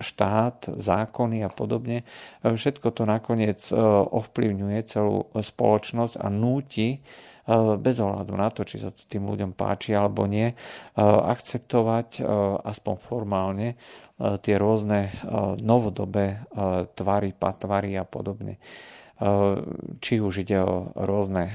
štát, 0.00 0.72
zákony 0.80 1.44
a 1.44 1.50
podobne, 1.52 2.08
všetko 2.40 2.88
to 2.96 3.02
nakoniec 3.04 3.60
ovplyvňuje 4.08 4.80
celú 4.88 5.28
spoločnosť 5.36 6.16
a 6.16 6.32
núti 6.32 7.04
E, 7.50 7.76
bez 7.76 7.96
ohľadu 7.98 8.32
na 8.38 8.48
to, 8.54 8.62
či 8.62 8.78
sa 8.78 8.94
to 8.94 9.02
tým 9.10 9.26
ľuďom 9.26 9.58
páči 9.58 9.96
alebo 9.96 10.28
nie, 10.30 10.52
e, 10.52 10.54
akceptovať 11.02 12.20
e, 12.20 12.22
aspoň 12.62 12.94
formálne 13.00 13.68
tie 14.20 14.60
rôzne 14.60 15.08
novodobé 15.64 16.44
tvary, 16.92 17.32
patvary 17.32 17.96
a 17.96 18.04
podobne 18.04 18.60
či 20.00 20.16
už 20.16 20.48
ide 20.48 20.64
o 20.64 20.96
rôzne 20.96 21.52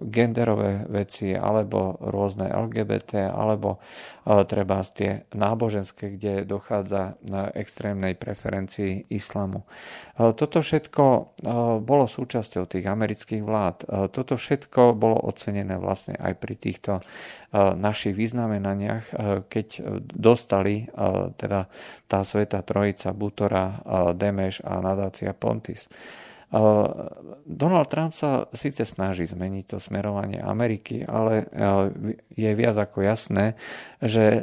genderové 0.00 0.88
veci, 0.88 1.36
alebo 1.36 2.00
rôzne 2.00 2.48
LGBT, 2.48 3.28
alebo 3.28 3.84
treba 4.24 4.80
tie 4.80 5.28
náboženské, 5.36 6.16
kde 6.16 6.48
dochádza 6.48 7.20
na 7.28 7.52
extrémnej 7.52 8.16
preferencii 8.16 9.12
islamu. 9.12 9.68
Toto 10.16 10.64
všetko 10.64 11.04
bolo 11.84 12.04
súčasťou 12.08 12.64
tých 12.64 12.88
amerických 12.88 13.44
vlád. 13.44 13.76
Toto 14.08 14.40
všetko 14.40 14.96
bolo 14.96 15.20
ocenené 15.20 15.76
vlastne 15.76 16.16
aj 16.16 16.32
pri 16.40 16.54
týchto 16.56 17.04
našich 17.56 18.16
vyznamenaniach, 18.16 19.04
keď 19.52 19.84
dostali 20.00 20.88
teda 21.36 21.68
tá 22.08 22.24
Sveta 22.24 22.64
Trojica, 22.64 23.12
Butora, 23.12 23.84
Demeš 24.16 24.64
a 24.64 24.80
nadácia 24.80 25.36
Pontis. 25.36 25.84
Donald 27.46 27.86
Trump 27.86 28.10
sa 28.14 28.50
síce 28.50 28.82
snaží 28.82 29.22
zmeniť 29.22 29.64
to 29.70 29.78
smerovanie 29.78 30.42
Ameriky, 30.42 31.06
ale 31.06 31.46
je 32.34 32.50
viac 32.58 32.74
ako 32.74 33.06
jasné, 33.06 33.54
že 34.02 34.42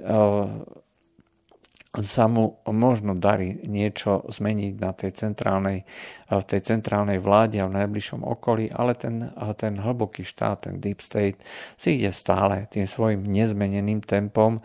sa 2.02 2.30
mu 2.30 2.62
možno 2.70 3.18
darí 3.18 3.58
niečo 3.66 4.22
zmeniť 4.30 4.74
na 4.78 4.92
tej 4.94 5.12
centrálnej, 5.18 5.86
v 6.30 6.46
tej 6.46 6.62
centrálnej 6.62 7.18
vláde 7.18 7.58
a 7.58 7.66
v 7.66 7.78
najbližšom 7.84 8.22
okolí, 8.22 8.70
ale 8.70 8.94
ten, 8.94 9.34
ten 9.58 9.74
hlboký 9.78 10.22
štát, 10.22 10.70
ten 10.70 10.78
deep 10.78 11.02
state 11.02 11.42
si 11.74 11.98
ide 11.98 12.14
stále 12.14 12.70
tým 12.70 12.86
svojim 12.86 13.26
nezmeneným 13.26 14.06
tempom 14.06 14.62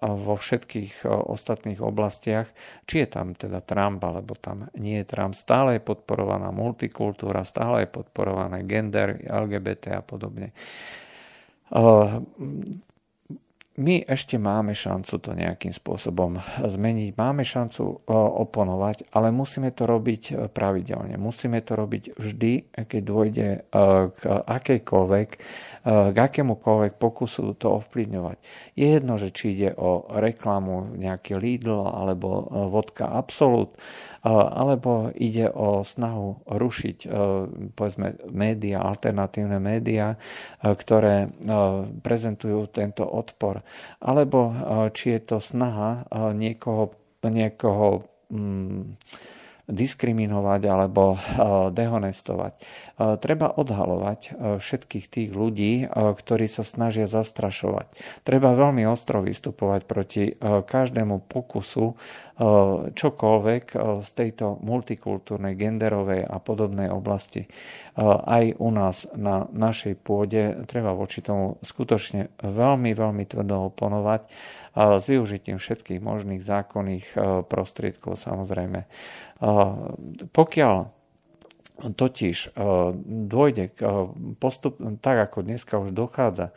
vo 0.00 0.34
všetkých 0.36 1.08
ostatných 1.08 1.80
oblastiach, 1.80 2.50
či 2.84 3.04
je 3.04 3.08
tam 3.08 3.32
teda 3.32 3.64
Trump, 3.64 4.04
alebo 4.04 4.36
tam 4.36 4.68
nie 4.76 5.00
je 5.00 5.08
Trump, 5.08 5.32
stále 5.32 5.80
je 5.80 5.82
podporovaná 5.82 6.52
multikultúra, 6.52 7.44
stále 7.48 7.84
je 7.84 7.94
podporované 7.94 8.64
gender, 8.68 9.22
LGBT 9.24 9.98
a 9.98 10.02
podobne 10.04 10.52
my 13.80 14.04
ešte 14.04 14.36
máme 14.36 14.76
šancu 14.76 15.16
to 15.16 15.32
nejakým 15.32 15.72
spôsobom 15.72 16.36
zmeniť, 16.60 17.16
máme 17.16 17.40
šancu 17.40 17.82
e, 17.88 17.94
oponovať, 18.12 19.08
ale 19.16 19.32
musíme 19.32 19.72
to 19.72 19.88
robiť 19.88 20.22
e, 20.28 20.32
pravidelne. 20.52 21.16
Musíme 21.16 21.56
to 21.64 21.72
robiť 21.80 22.12
vždy, 22.20 22.52
keď 22.84 23.00
dôjde 23.00 23.48
e, 23.48 23.60
k 24.12 24.20
akejkoľvek, 24.28 25.28
k 25.82 26.14
akémukoľvek 26.14 26.94
pokusu 26.94 27.58
to 27.58 27.82
ovplyvňovať. 27.82 28.36
Je 28.78 28.86
jedno, 28.86 29.18
že 29.18 29.34
či 29.34 29.56
ide 29.56 29.74
o 29.74 30.06
reklamu, 30.14 30.94
nejaký 30.94 31.34
Lidl 31.34 31.88
alebo 31.88 32.46
vodka 32.70 33.10
Absolut, 33.10 33.74
alebo 34.22 35.10
ide 35.18 35.50
o 35.50 35.82
snahu 35.82 36.46
rušiť 36.46 36.98
povedzme 37.74 38.30
média, 38.30 38.78
alternatívne 38.78 39.58
médiá, 39.58 40.14
ktoré 40.62 41.26
prezentujú 42.06 42.70
tento 42.70 43.02
odpor, 43.02 43.66
alebo 43.98 44.54
či 44.94 45.18
je 45.18 45.20
to 45.26 45.38
snaha 45.42 46.06
niekoho, 46.38 46.94
niekoho 47.26 48.06
mm, 48.30 48.82
diskriminovať 49.70 50.62
alebo 50.66 51.14
dehonestovať. 51.70 52.52
Treba 53.22 53.46
odhalovať 53.50 54.34
všetkých 54.58 55.06
tých 55.06 55.30
ľudí, 55.30 55.86
ktorí 55.92 56.46
sa 56.50 56.66
snažia 56.66 57.06
zastrašovať. 57.06 57.90
Treba 58.26 58.58
veľmi 58.58 58.82
ostro 58.90 59.22
vystupovať 59.22 59.80
proti 59.86 60.34
každému 60.42 61.26
pokusu 61.30 61.94
čokoľvek 62.92 63.64
z 64.02 64.08
tejto 64.18 64.58
multikultúrnej, 64.66 65.54
genderovej 65.54 66.26
a 66.26 66.36
podobnej 66.42 66.90
oblasti. 66.90 67.46
Aj 68.02 68.44
u 68.56 68.68
nás 68.72 69.06
na 69.14 69.46
našej 69.52 69.94
pôde 70.00 70.64
treba 70.66 70.96
voči 70.96 71.22
tomu 71.22 71.60
skutočne 71.62 72.34
veľmi, 72.40 72.96
veľmi 72.96 73.24
tvrdo 73.28 73.70
oponovať 73.70 74.26
s 74.72 75.04
využitím 75.04 75.60
všetkých 75.60 76.00
možných 76.00 76.42
zákonných 76.44 77.06
prostriedkov 77.48 78.16
samozrejme. 78.16 78.88
Pokiaľ 80.32 80.76
totiž 81.82 82.54
dôjde 83.26 83.74
k 83.74 83.80
postup, 84.38 84.78
tak 85.02 85.16
ako 85.30 85.42
dneska 85.42 85.82
už 85.82 85.90
dochádza, 85.90 86.54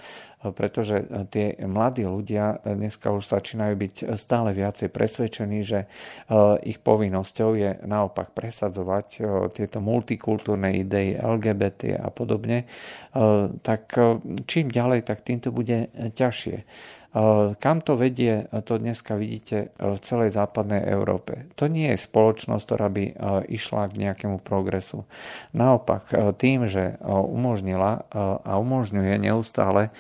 pretože 0.53 1.01
tie 1.33 1.57
mladí 1.65 2.05
ľudia 2.05 2.61
dneska 2.61 3.09
už 3.09 3.25
začínajú 3.25 3.73
byť 3.73 3.95
stále 4.21 4.53
viacej 4.53 4.93
presvedčení, 4.93 5.65
že 5.65 5.89
ich 6.61 6.77
povinnosťou 6.77 7.49
je 7.57 7.71
naopak 7.89 8.37
presadzovať 8.37 9.07
tieto 9.57 9.81
multikultúrne 9.81 10.77
idei 10.77 11.17
LGBT 11.17 11.97
a 11.97 12.13
podobne, 12.13 12.69
tak 13.65 13.97
čím 14.45 14.69
ďalej, 14.69 15.09
tak 15.09 15.25
týmto 15.25 15.49
bude 15.49 15.89
ťažšie. 16.13 16.57
Kam 17.63 17.79
to 17.79 17.95
vedie, 17.95 18.43
to 18.67 18.75
dneska 18.75 19.15
vidíte 19.15 19.71
v 19.79 19.95
celej 20.03 20.35
západnej 20.35 20.83
Európe. 20.83 21.47
To 21.55 21.71
nie 21.71 21.87
je 21.95 22.03
spoločnosť, 22.03 22.63
ktorá 22.67 22.91
by 22.91 23.03
išla 23.47 23.87
k 23.87 24.03
nejakému 24.03 24.43
progresu. 24.43 25.07
Naopak, 25.55 26.11
tým, 26.35 26.67
že 26.67 26.99
umožnila 27.07 28.03
a 28.43 28.59
umožňuje 28.59 29.15
neustále 29.15 29.95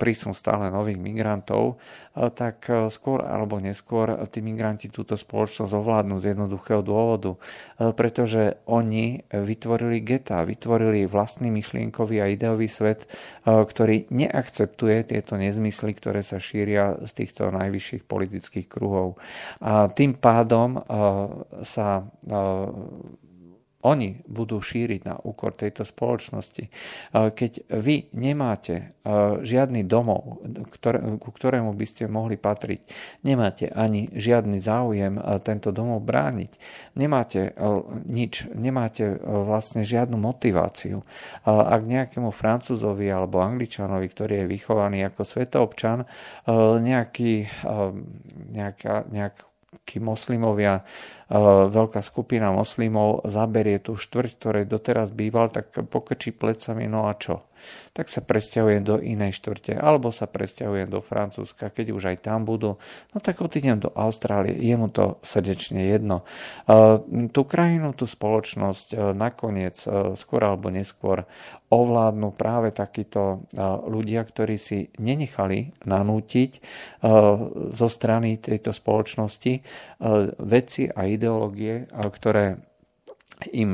prísun 0.00 0.32
stále 0.32 0.72
nových 0.72 0.96
migrantov, 0.96 1.76
tak 2.14 2.70
skôr 2.94 3.26
alebo 3.26 3.58
neskôr 3.58 4.14
tí 4.30 4.38
migranti 4.38 4.86
túto 4.86 5.18
spoločnosť 5.18 5.72
ovládnu 5.74 6.22
z 6.22 6.30
jednoduchého 6.30 6.78
dôvodu, 6.86 7.34
pretože 7.98 8.62
oni 8.70 9.26
vytvorili 9.34 9.98
geta, 9.98 10.46
vytvorili 10.46 11.10
vlastný 11.10 11.50
myšlienkový 11.50 12.22
a 12.22 12.30
ideový 12.30 12.70
svet, 12.70 13.10
ktorý 13.42 14.06
neakceptuje 14.14 15.10
tieto 15.10 15.34
nezmysly, 15.34 15.90
ktoré 15.98 16.22
sa 16.22 16.38
šíria 16.38 17.02
z 17.02 17.10
týchto 17.24 17.50
najvyšších 17.50 18.06
politických 18.06 18.70
kruhov. 18.70 19.18
A 19.58 19.90
tým 19.90 20.14
pádom 20.14 20.78
sa 21.66 22.06
oni 23.84 24.24
budú 24.24 24.64
šíriť 24.64 25.04
na 25.04 25.20
úkor 25.20 25.52
tejto 25.52 25.84
spoločnosti. 25.84 26.72
Keď 27.12 27.52
vy 27.68 28.08
nemáte 28.16 28.96
žiadny 29.44 29.84
domov, 29.84 30.40
ku 31.20 31.28
ktorému 31.30 31.76
by 31.76 31.86
ste 31.86 32.08
mohli 32.08 32.40
patriť, 32.40 32.80
nemáte 33.28 33.68
ani 33.68 34.08
žiadny 34.08 34.56
záujem 34.56 35.20
tento 35.44 35.68
domov 35.68 36.00
brániť, 36.08 36.52
nemáte 36.96 37.52
nič, 38.08 38.48
nemáte 38.56 39.20
vlastne 39.20 39.84
žiadnu 39.84 40.16
motiváciu. 40.16 41.04
Ak 41.44 41.84
nejakému 41.84 42.32
Francúzovi 42.32 43.12
alebo 43.12 43.44
Angličanovi, 43.44 44.08
ktorý 44.08 44.42
je 44.42 44.50
vychovaný 44.50 45.04
ako 45.04 45.28
svetoobčan, 45.28 46.08
nejaký, 46.80 47.44
nejaká, 48.48 49.04
nejak 49.12 49.36
kým 49.84 50.06
moslimovia, 50.06 50.80
veľká 51.34 51.98
skupina 51.98 52.54
moslimov 52.54 53.26
zaberie 53.26 53.82
tú 53.82 53.98
štvrť, 53.98 54.30
ktorej 54.38 54.64
doteraz 54.70 55.10
býval, 55.10 55.50
tak 55.50 55.74
pokrčí 55.74 56.30
plecami, 56.30 56.86
no 56.86 57.10
a 57.10 57.18
čo? 57.18 57.42
tak 57.94 58.10
sa 58.10 58.20
presťahujem 58.20 58.82
do 58.82 58.96
inej 58.98 59.38
štvrte, 59.38 59.78
alebo 59.78 60.10
sa 60.10 60.26
presťahujem 60.26 60.90
do 60.90 61.00
Francúzska, 61.00 61.70
keď 61.70 61.94
už 61.94 62.02
aj 62.14 62.16
tam 62.26 62.42
budú, 62.42 62.76
no 63.14 63.18
tak 63.22 63.40
odídem 63.40 63.78
do 63.78 63.90
Austrálie, 63.94 64.54
je 64.58 64.74
mu 64.74 64.90
to 64.90 65.18
srdečne 65.22 65.86
jedno. 65.86 66.26
Tú 67.30 67.42
krajinu, 67.46 67.94
tú 67.94 68.04
spoločnosť 68.08 68.88
e, 68.94 68.96
nakoniec, 69.14 69.76
e, 69.86 70.18
skôr 70.18 70.42
alebo 70.42 70.68
neskôr, 70.74 71.24
ovládnu 71.70 72.34
práve 72.34 72.74
takíto 72.74 73.46
e, 73.50 73.62
ľudia, 73.86 74.22
ktorí 74.26 74.56
si 74.58 74.90
nenechali 74.98 75.74
nanútiť 75.86 76.50
zo 77.74 77.88
strany 77.88 78.40
tejto 78.40 78.72
spoločnosti 78.72 79.52
veci 80.40 80.82
a 80.88 81.04
ideológie, 81.24 81.88
ktoré 81.88 82.60
im 83.56 83.72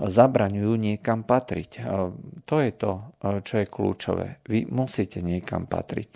zabraňujú 0.00 0.80
niekam 0.80 1.28
patriť. 1.28 1.84
To 2.48 2.56
je 2.56 2.72
to, 2.72 2.92
čo 3.20 3.54
je 3.60 3.66
kľúčové. 3.68 4.40
Vy 4.48 4.64
musíte 4.72 5.20
niekam 5.20 5.68
patriť. 5.68 6.08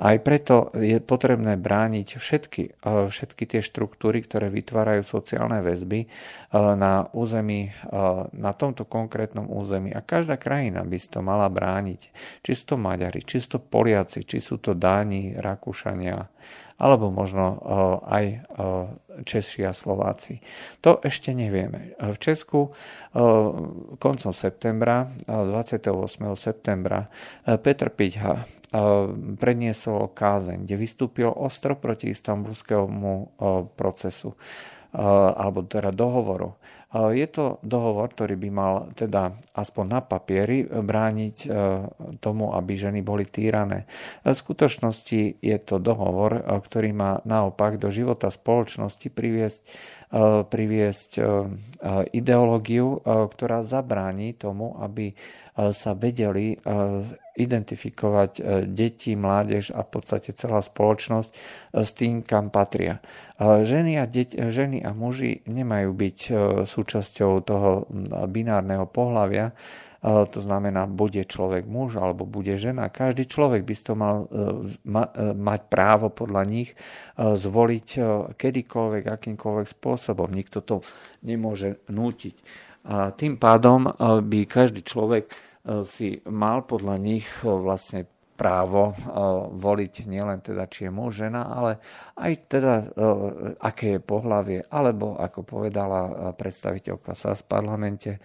Aj 0.00 0.16
preto 0.24 0.72
je 0.72 1.04
potrebné 1.04 1.60
brániť 1.60 2.16
všetky, 2.16 2.80
všetky 2.80 3.44
tie 3.44 3.60
štruktúry, 3.60 4.24
ktoré 4.24 4.48
vytvárajú 4.48 5.04
sociálne 5.04 5.60
väzby 5.60 6.08
na 6.56 7.04
území, 7.12 7.76
na 8.32 8.52
tomto 8.56 8.88
konkrétnom 8.88 9.52
území. 9.52 9.92
A 9.92 10.00
každá 10.00 10.40
krajina 10.40 10.80
by 10.80 10.96
si 10.96 11.12
to 11.12 11.20
mala 11.20 11.52
brániť. 11.52 12.08
Či 12.40 12.52
sú 12.56 12.64
to 12.72 12.76
Maďari, 12.80 13.20
či 13.20 13.36
sú 13.36 13.60
to 13.60 13.60
Poliaci, 13.60 14.24
či 14.24 14.40
sú 14.40 14.56
to 14.64 14.72
Dáni, 14.72 15.36
Rakúšania, 15.36 16.24
alebo 16.78 17.10
možno 17.10 17.44
eh, 17.46 17.58
aj 18.10 18.24
eh, 18.26 18.42
Češi 19.14 19.62
a 19.62 19.70
Slováci. 19.70 20.42
To 20.82 20.98
ešte 20.98 21.30
nevieme. 21.30 21.94
V 21.94 22.18
Česku 22.18 22.70
eh, 22.70 23.18
koncom 23.98 24.32
septembra, 24.34 25.06
28. 25.26 25.94
septembra, 26.34 27.06
Petr 27.44 27.88
Piťha 27.94 28.34
predniesol 29.38 30.10
kázeň, 30.10 30.66
kde 30.66 30.74
vystúpil 30.74 31.30
ostro 31.30 31.78
proti 31.78 32.10
istambulskému 32.10 33.38
procesu 33.78 34.34
alebo 34.94 35.66
teda 35.66 35.90
dohovoru. 35.90 36.54
Je 36.94 37.26
to 37.26 37.58
dohovor, 37.66 38.14
ktorý 38.14 38.38
by 38.38 38.50
mal 38.54 38.74
teda 38.94 39.34
aspoň 39.58 39.84
na 39.90 39.98
papieri 39.98 40.62
brániť 40.62 41.36
e, 41.42 41.48
tomu, 42.22 42.54
aby 42.54 42.78
ženy 42.78 43.02
boli 43.02 43.26
týrané. 43.26 43.90
V 44.22 44.30
skutočnosti 44.30 45.42
je 45.42 45.56
to 45.58 45.82
dohovor, 45.82 46.38
ktorý 46.38 46.94
má 46.94 47.18
naopak 47.26 47.82
do 47.82 47.90
života 47.90 48.30
spoločnosti 48.30 49.10
priviesť, 49.10 49.62
priviesť 50.46 51.10
ideológiu, 52.14 53.02
ktorá 53.02 53.66
zabráni 53.66 54.38
tomu, 54.38 54.78
aby 54.78 55.18
sa 55.54 55.94
vedeli 55.94 56.58
identifikovať 57.34 58.30
deti, 58.66 59.14
mládež 59.14 59.70
a 59.70 59.86
v 59.86 59.90
podstate 59.90 60.34
celá 60.34 60.58
spoločnosť 60.58 61.30
s 61.74 61.90
tým, 61.94 62.26
kam 62.26 62.50
patria. 62.50 62.98
Ženy 63.38 63.98
a, 63.98 64.06
deť, 64.06 64.50
ženy 64.50 64.82
a 64.82 64.90
muži 64.90 65.46
nemajú 65.46 65.90
byť 65.94 66.18
súčasťou 66.66 67.32
toho 67.46 67.86
binárneho 68.26 68.86
pohľavia, 68.90 69.54
to 70.04 70.36
znamená, 70.36 70.84
bude 70.84 71.24
človek 71.24 71.64
muž 71.64 71.96
alebo 71.96 72.28
bude 72.28 72.60
žena. 72.60 72.92
Každý 72.92 73.24
človek 73.24 73.64
by 73.64 73.74
to 73.78 73.92
mal 73.96 74.28
ma, 74.84 75.08
mať 75.32 75.60
právo 75.72 76.12
podľa 76.12 76.44
nich 76.44 76.76
zvoliť 77.16 77.88
kedykoľvek, 78.36 79.04
akýmkoľvek 79.08 79.66
spôsobom. 79.72 80.28
Nikto 80.28 80.60
to 80.60 80.84
nemôže 81.24 81.80
nútiť. 81.88 82.36
A 82.84 83.10
tým 83.16 83.40
pádom 83.40 83.88
e, 83.88 83.90
by 84.20 84.44
každý 84.44 84.84
človek 84.84 85.32
e, 85.32 85.34
si 85.88 86.20
mal 86.28 86.68
podľa 86.68 87.00
nich 87.00 87.24
e, 87.40 87.48
vlastne 87.48 88.04
právo 88.34 88.90
voliť 89.54 90.10
nielen 90.10 90.42
teda, 90.42 90.66
či 90.66 90.86
je 90.86 90.92
muž, 90.92 91.22
žena, 91.22 91.46
ale 91.46 91.78
aj 92.18 92.32
teda, 92.50 92.74
aké 93.62 93.96
je 93.96 94.00
pohlavie, 94.02 94.66
alebo, 94.68 95.14
ako 95.14 95.46
povedala 95.46 96.34
predstaviteľka 96.34 97.14
sa 97.14 97.38
v 97.38 97.46
parlamente, 97.46 98.18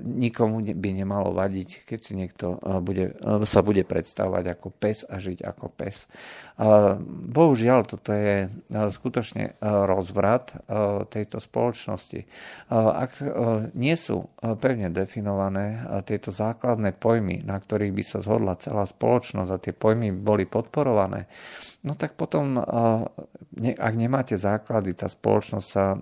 nikomu 0.00 0.64
by 0.64 0.90
nemalo 0.96 1.36
vadiť, 1.36 1.84
keď 1.84 1.98
si 2.00 2.12
niekto 2.16 2.56
bude, 2.80 3.20
sa 3.44 3.60
bude 3.60 3.84
predstavovať 3.84 4.44
ako 4.56 4.68
pes 4.72 5.04
a 5.04 5.20
žiť 5.20 5.44
ako 5.44 5.66
pes. 5.76 6.08
Bohužiaľ, 7.36 7.84
toto 7.84 8.16
je 8.16 8.48
skutočne 8.72 9.60
rozvrat 9.62 10.64
tejto 11.12 11.42
spoločnosti. 11.42 12.24
Ak 12.72 13.20
nie 13.76 13.96
sú 13.98 14.32
pevne 14.40 14.88
definované 14.88 15.84
tieto 16.08 16.32
základné 16.32 16.96
pojmy, 16.96 17.44
na 17.44 17.60
ktorých 17.60 17.92
by 17.92 18.04
sa 18.06 18.18
zhodla 18.24 18.56
celá 18.56 18.86
spoločnosť 18.86 19.17
a 19.52 19.62
tie 19.62 19.74
pojmy 19.74 20.12
boli 20.14 20.46
podporované, 20.46 21.26
no 21.84 21.94
tak 21.98 22.14
potom, 22.14 22.58
ak 23.74 23.94
nemáte 23.98 24.38
základy, 24.38 24.94
tá 24.94 25.10
spoločnosť 25.10 25.66
sa 25.66 25.98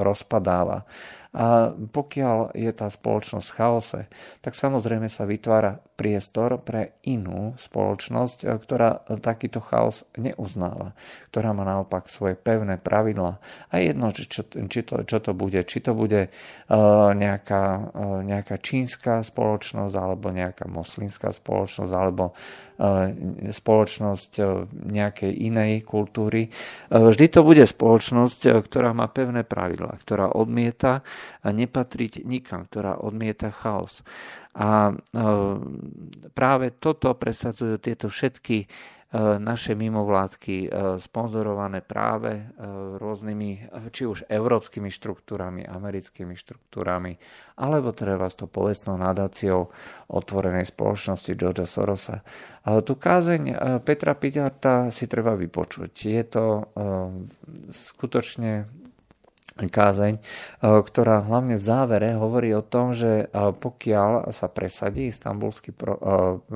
rozpadáva. 0.00 0.88
A 1.36 1.68
pokiaľ 1.76 2.56
je 2.56 2.72
tá 2.72 2.88
spoločnosť 2.88 3.46
v 3.52 3.56
chaose, 3.60 4.00
tak 4.40 4.56
samozrejme 4.56 5.04
sa 5.12 5.28
vytvára 5.28 5.84
priestor 6.00 6.60
pre 6.64 6.96
inú 7.04 7.52
spoločnosť, 7.60 8.38
e, 8.44 8.46
ktorá 8.56 9.04
takýto 9.20 9.60
chaos 9.60 10.08
neuznáva, 10.16 10.96
ktorá 11.28 11.52
má 11.52 11.68
naopak 11.68 12.08
svoje 12.08 12.40
pevné 12.40 12.80
pravidla. 12.80 13.36
A 13.68 13.74
jedno, 13.84 14.08
čo, 14.16 14.48
či 14.48 14.80
to, 14.80 15.04
čo 15.04 15.18
to 15.20 15.36
bude, 15.36 15.60
či 15.68 15.84
to 15.84 15.92
bude 15.92 16.28
uh, 16.28 17.12
nejaká, 17.12 17.64
uh, 17.92 18.20
nejaká 18.24 18.56
čínska 18.60 19.20
spoločnosť, 19.20 19.94
alebo 19.96 20.32
nejaká 20.32 20.68
moslimská 20.68 21.32
spoločnosť, 21.32 21.92
alebo 21.92 22.32
spoločnosť 23.50 24.32
nejakej 24.70 25.32
inej 25.32 25.84
kultúry. 25.88 26.52
Vždy 26.92 27.26
to 27.32 27.40
bude 27.40 27.64
spoločnosť, 27.64 28.64
ktorá 28.68 28.92
má 28.92 29.08
pevné 29.08 29.48
pravidlá, 29.48 29.96
ktorá 30.00 30.32
odmieta 30.32 31.00
nepatriť 31.40 32.24
nikam, 32.28 32.68
ktorá 32.68 33.00
odmieta 33.00 33.48
chaos. 33.48 34.04
A 34.56 34.92
práve 36.32 36.66
toto 36.76 37.12
presadzujú 37.12 37.76
tieto 37.76 38.08
všetky 38.08 38.64
E, 38.64 38.95
naše 39.38 39.72
mimovládky 39.72 40.56
e, 40.66 40.68
sponzorované 41.00 41.80
práve 41.80 42.36
e, 42.36 42.44
rôznymi, 43.00 43.50
či 43.94 44.02
už 44.04 44.28
európskymi 44.28 44.92
štruktúrami, 44.92 45.64
americkými 45.64 46.36
štruktúrami, 46.36 47.16
alebo 47.56 47.96
treba 47.96 48.28
s 48.28 48.36
to 48.36 48.50
povestnou 48.50 49.00
nadáciou 49.00 49.72
otvorenej 50.12 50.68
spoločnosti 50.68 51.32
Georgia 51.32 51.64
Sorosa. 51.64 52.20
Ale 52.66 52.82
tú 52.82 52.98
kázeň 52.98 53.42
Petra 53.86 54.18
Piťarta 54.18 54.90
si 54.90 55.06
treba 55.06 55.38
vypočuť. 55.38 55.90
Je 55.94 56.24
to 56.26 56.66
skutočne 57.70 58.66
kázeň, 59.64 60.20
e, 60.20 60.22
ktorá 60.60 61.24
hlavne 61.24 61.56
v 61.56 61.64
závere 61.64 62.12
hovorí 62.12 62.52
o 62.52 62.60
tom, 62.60 62.92
že 62.92 63.24
e, 63.24 63.56
pokiaľ 63.56 64.28
sa 64.36 64.52
presadí 64.52 65.08
istambulský 65.08 65.72
e, 65.72 65.76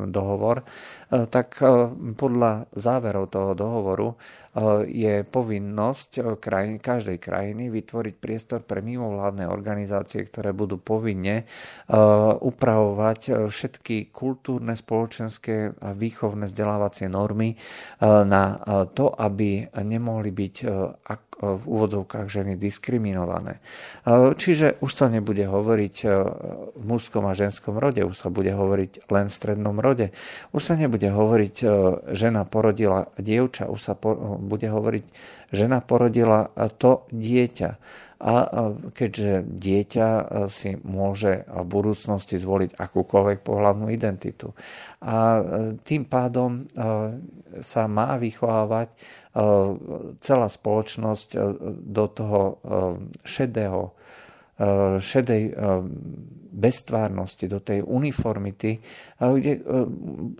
dohovor, 0.05 0.69
tak 1.11 1.59
podľa 2.15 2.71
záverov 2.71 3.27
toho 3.35 3.53
dohovoru 3.59 4.15
je 4.87 5.23
povinnosť 5.23 6.39
krajiny, 6.43 6.83
každej 6.83 7.19
krajiny 7.23 7.71
vytvoriť 7.71 8.15
priestor 8.19 8.67
pre 8.67 8.83
mimovládne 8.83 9.47
organizácie, 9.47 10.27
ktoré 10.27 10.51
budú 10.51 10.79
povinne 10.79 11.47
upravovať 12.43 13.47
všetky 13.47 14.11
kultúrne, 14.11 14.75
spoločenské 14.75 15.75
a 15.79 15.95
výchovné 15.95 16.51
vzdelávacie 16.51 17.07
normy 17.07 17.55
na 18.03 18.59
to, 18.91 19.15
aby 19.15 19.71
nemohli 19.83 20.35
byť 20.35 20.57
v 21.41 21.65
úvodzovkách 21.65 22.29
ženy 22.29 22.61
diskriminované. 22.61 23.65
Čiže 24.37 24.77
už 24.85 24.93
sa 24.93 25.09
nebude 25.09 25.49
hovoriť 25.49 25.97
v 26.77 26.85
mužskom 26.85 27.25
a 27.25 27.33
ženskom 27.33 27.81
rode, 27.81 28.05
už 28.05 28.13
sa 28.13 28.29
bude 28.29 28.53
hovoriť 28.53 29.09
len 29.09 29.33
v 29.33 29.37
strednom 29.41 29.81
rode. 29.81 30.13
Už 30.53 30.61
sa 30.61 30.77
nebude 30.77 31.00
hovoriť 31.09 31.57
e, 31.63 31.67
žena 32.13 32.45
porodila 32.45 33.09
dievča, 33.17 33.73
už 33.73 33.81
sa 33.81 33.95
bude 34.37 34.69
hovoriť 34.69 35.05
žena 35.55 35.81
porodila 35.81 36.53
to 36.77 37.09
dieťa. 37.09 37.71
A 38.21 38.35
keďže 38.93 39.49
dieťa 39.49 40.09
e, 40.13 40.23
si 40.53 40.77
môže 40.85 41.49
v 41.49 41.65
budúcnosti 41.65 42.37
zvoliť 42.37 42.77
akúkoľvek 42.77 43.39
pohľavnú 43.41 43.89
identitu. 43.89 44.53
A 45.01 45.41
tým 45.81 46.05
pádom 46.05 46.69
sa 47.65 47.83
má 47.89 48.21
vychovávať 48.21 48.93
celá 50.21 50.49
spoločnosť 50.53 51.29
do 51.89 52.05
toho 52.13 52.61
šedého 53.25 53.97
šedej 55.01 55.57
beztvárnosti, 56.51 57.49
do 57.49 57.65
tej 57.65 57.81
uniformity, 57.81 58.77
kde 59.17 59.53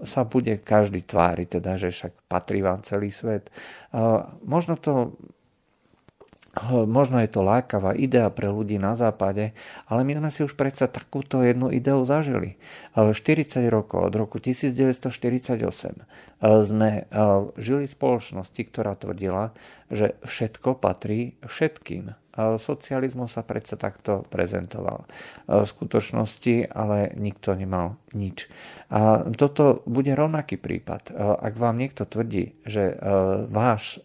sa 0.05 0.29
bude 0.29 0.61
každý 0.61 1.09
tváriť, 1.09 1.49
teda, 1.57 1.81
že 1.81 1.89
však 1.89 2.29
patrí 2.29 2.61
vám 2.61 2.85
celý 2.85 3.09
svet. 3.09 3.49
Možno 4.45 4.77
to 4.77 5.17
Možno 6.71 7.23
je 7.23 7.31
to 7.31 7.47
lákavá 7.47 7.95
idea 7.95 8.27
pre 8.27 8.51
ľudí 8.51 8.75
na 8.75 8.99
západe, 8.99 9.55
ale 9.87 10.03
my 10.03 10.19
sme 10.19 10.31
si 10.35 10.43
už 10.43 10.59
predsa 10.59 10.91
takúto 10.91 11.47
jednu 11.47 11.71
ideu 11.71 12.03
zažili. 12.03 12.59
40 12.99 13.71
rokov, 13.71 14.11
od 14.11 14.15
roku 14.19 14.43
1948, 14.43 16.03
sme 16.43 16.91
žili 17.55 17.85
v 17.87 17.95
spoločnosti, 17.95 18.63
ktorá 18.67 18.99
tvrdila, 18.99 19.55
že 19.95 20.19
všetko 20.27 20.75
patrí 20.83 21.39
všetkým. 21.47 22.19
Socializmus 22.59 23.39
sa 23.39 23.47
predsa 23.47 23.79
takto 23.79 24.27
prezentoval. 24.27 25.07
V 25.47 25.63
skutočnosti 25.63 26.67
ale 26.67 27.15
nikto 27.15 27.55
nemal 27.55 27.95
nič. 28.11 28.51
A 28.91 29.23
toto 29.39 29.87
bude 29.87 30.19
rovnaký 30.19 30.59
prípad. 30.59 31.15
Ak 31.15 31.55
vám 31.55 31.79
niekto 31.79 32.03
tvrdí, 32.03 32.59
že 32.67 32.99
váš 33.47 34.03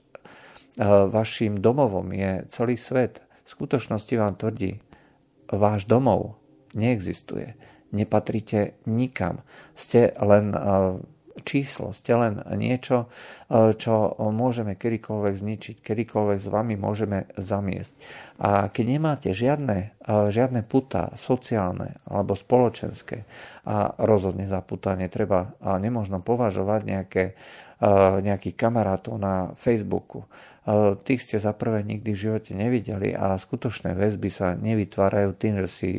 vašim 0.83 1.63
domovom 1.63 2.11
je 2.11 2.43
celý 2.51 2.75
svet, 2.75 3.23
v 3.45 3.49
skutočnosti 3.49 4.13
vám 4.17 4.35
tvrdí, 4.35 4.81
váš 5.47 5.85
domov 5.85 6.41
neexistuje. 6.73 7.53
Nepatríte 7.93 8.75
nikam. 8.89 9.45
Ste 9.77 10.11
len 10.19 10.51
číslo, 11.45 11.91
ste 11.91 12.15
len 12.15 12.41
niečo, 12.57 13.11
čo 13.51 13.95
môžeme 14.31 14.79
kedykoľvek 14.79 15.35
zničiť, 15.35 15.75
kedykoľvek 15.83 16.39
s 16.41 16.47
vami 16.47 16.75
môžeme 16.79 17.27
zamiesť. 17.35 17.93
A 18.39 18.71
keď 18.71 18.85
nemáte 18.87 19.29
žiadne, 19.35 19.93
žiadne 20.07 20.63
puta 20.63 21.11
sociálne 21.19 21.99
alebo 22.07 22.39
spoločenské, 22.39 23.27
a 23.67 23.93
rozhodne 24.01 24.47
za 24.47 24.63
puta 24.63 24.95
netreba 24.97 25.53
a 25.59 25.75
nemožno 25.77 26.23
považovať 26.23 26.81
nejaké, 26.83 27.23
nejakých 28.25 28.55
kamarátov 28.55 29.19
na 29.19 29.51
Facebooku, 29.59 30.25
tých 31.05 31.21
ste 31.21 31.37
za 31.37 31.53
prvé 31.53 31.85
nikdy 31.85 32.09
v 32.09 32.21
živote 32.25 32.57
nevideli 32.57 33.13
a 33.13 33.37
skutočné 33.37 33.93
väzby 33.93 34.29
sa 34.33 34.57
nevytvárajú 34.57 35.37
tým, 35.37 35.61
že 35.61 35.69
si 35.69 35.89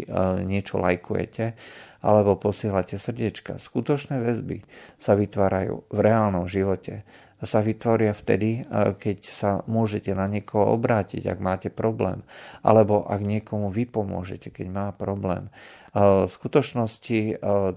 niečo 0.42 0.82
lajkujete 0.82 1.54
alebo 2.02 2.34
posielate 2.34 2.98
srdiečka. 2.98 3.62
Skutočné 3.62 4.18
väzby 4.18 4.66
sa 4.98 5.14
vytvárajú 5.14 5.86
v 5.86 5.98
reálnom 6.02 6.50
živote. 6.50 7.06
Sa 7.36 7.60
vytvoria 7.60 8.16
vtedy, 8.16 8.64
keď 8.96 9.18
sa 9.20 9.50
môžete 9.68 10.16
na 10.16 10.24
niekoho 10.24 10.72
obrátiť, 10.72 11.28
ak 11.28 11.38
máte 11.38 11.68
problém, 11.68 12.24
alebo 12.64 13.04
ak 13.04 13.20
niekomu 13.20 13.68
vy 13.68 13.84
pomôžete, 13.84 14.48
keď 14.48 14.66
má 14.72 14.86
problém. 14.96 15.52
V 15.96 16.28
skutočnosti 16.28 17.20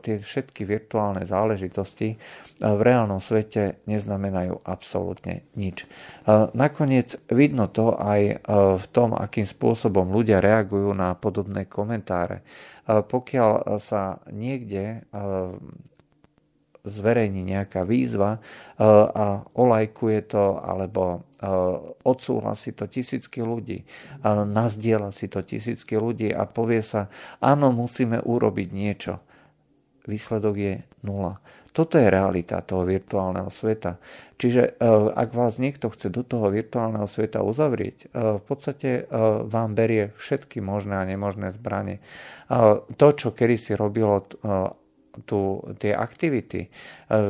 tie 0.03 0.15
všetky 0.19 0.67
virtuálne 0.67 1.23
záležitosti 1.23 2.19
v 2.59 2.79
reálnom 2.83 3.23
svete 3.23 3.79
neznamenajú 3.87 4.59
absolútne 4.67 5.47
nič. 5.55 5.87
Nakoniec 6.51 7.15
vidno 7.31 7.71
to 7.71 7.95
aj 7.95 8.43
v 8.79 8.85
tom, 8.91 9.15
akým 9.15 9.47
spôsobom 9.47 10.11
ľudia 10.11 10.43
reagujú 10.43 10.91
na 10.91 11.15
podobné 11.15 11.63
komentáre. 11.63 12.43
Pokiaľ 12.87 13.79
sa 13.79 14.19
niekde 14.31 15.07
zverejní 16.87 17.43
nejaká 17.43 17.83
výzva 17.83 18.39
a 18.79 19.43
olajkuje 19.55 20.19
to 20.31 20.59
alebo 20.63 21.27
odsúhlasí 22.03 22.75
to 22.75 22.87
tisícky 22.87 23.43
ľudí, 23.43 23.83
nazdiela 24.47 25.11
si 25.11 25.27
to 25.27 25.43
tisícky 25.43 25.99
ľudí 25.99 26.31
a 26.31 26.47
povie 26.47 26.79
sa, 26.83 27.11
áno, 27.43 27.71
musíme 27.75 28.19
urobiť 28.23 28.69
niečo. 28.71 29.19
Výsledok 30.07 30.55
je 30.55 30.73
nula. 31.05 31.37
Toto 31.69 32.01
je 32.01 32.09
realita 32.09 32.65
toho 32.65 32.81
virtuálneho 32.81 33.53
sveta. 33.53 34.01
Čiže 34.41 34.81
ak 35.13 35.29
vás 35.37 35.61
niekto 35.61 35.93
chce 35.93 36.09
do 36.09 36.25
toho 36.25 36.49
virtuálneho 36.49 37.05
sveta 37.05 37.45
uzavrieť, 37.45 38.09
v 38.15 38.43
podstate 38.43 39.05
vám 39.45 39.77
berie 39.77 40.09
všetky 40.17 40.65
možné 40.65 40.97
a 40.97 41.05
nemožné 41.05 41.53
zbranie. 41.53 42.01
To, 42.89 43.07
čo 43.13 43.37
kedy 43.37 43.55
si 43.55 43.77
robilo 43.77 44.25
tu, 45.25 45.63
tie 45.79 45.95
aktivity, 45.95 46.67
e, 46.67 46.69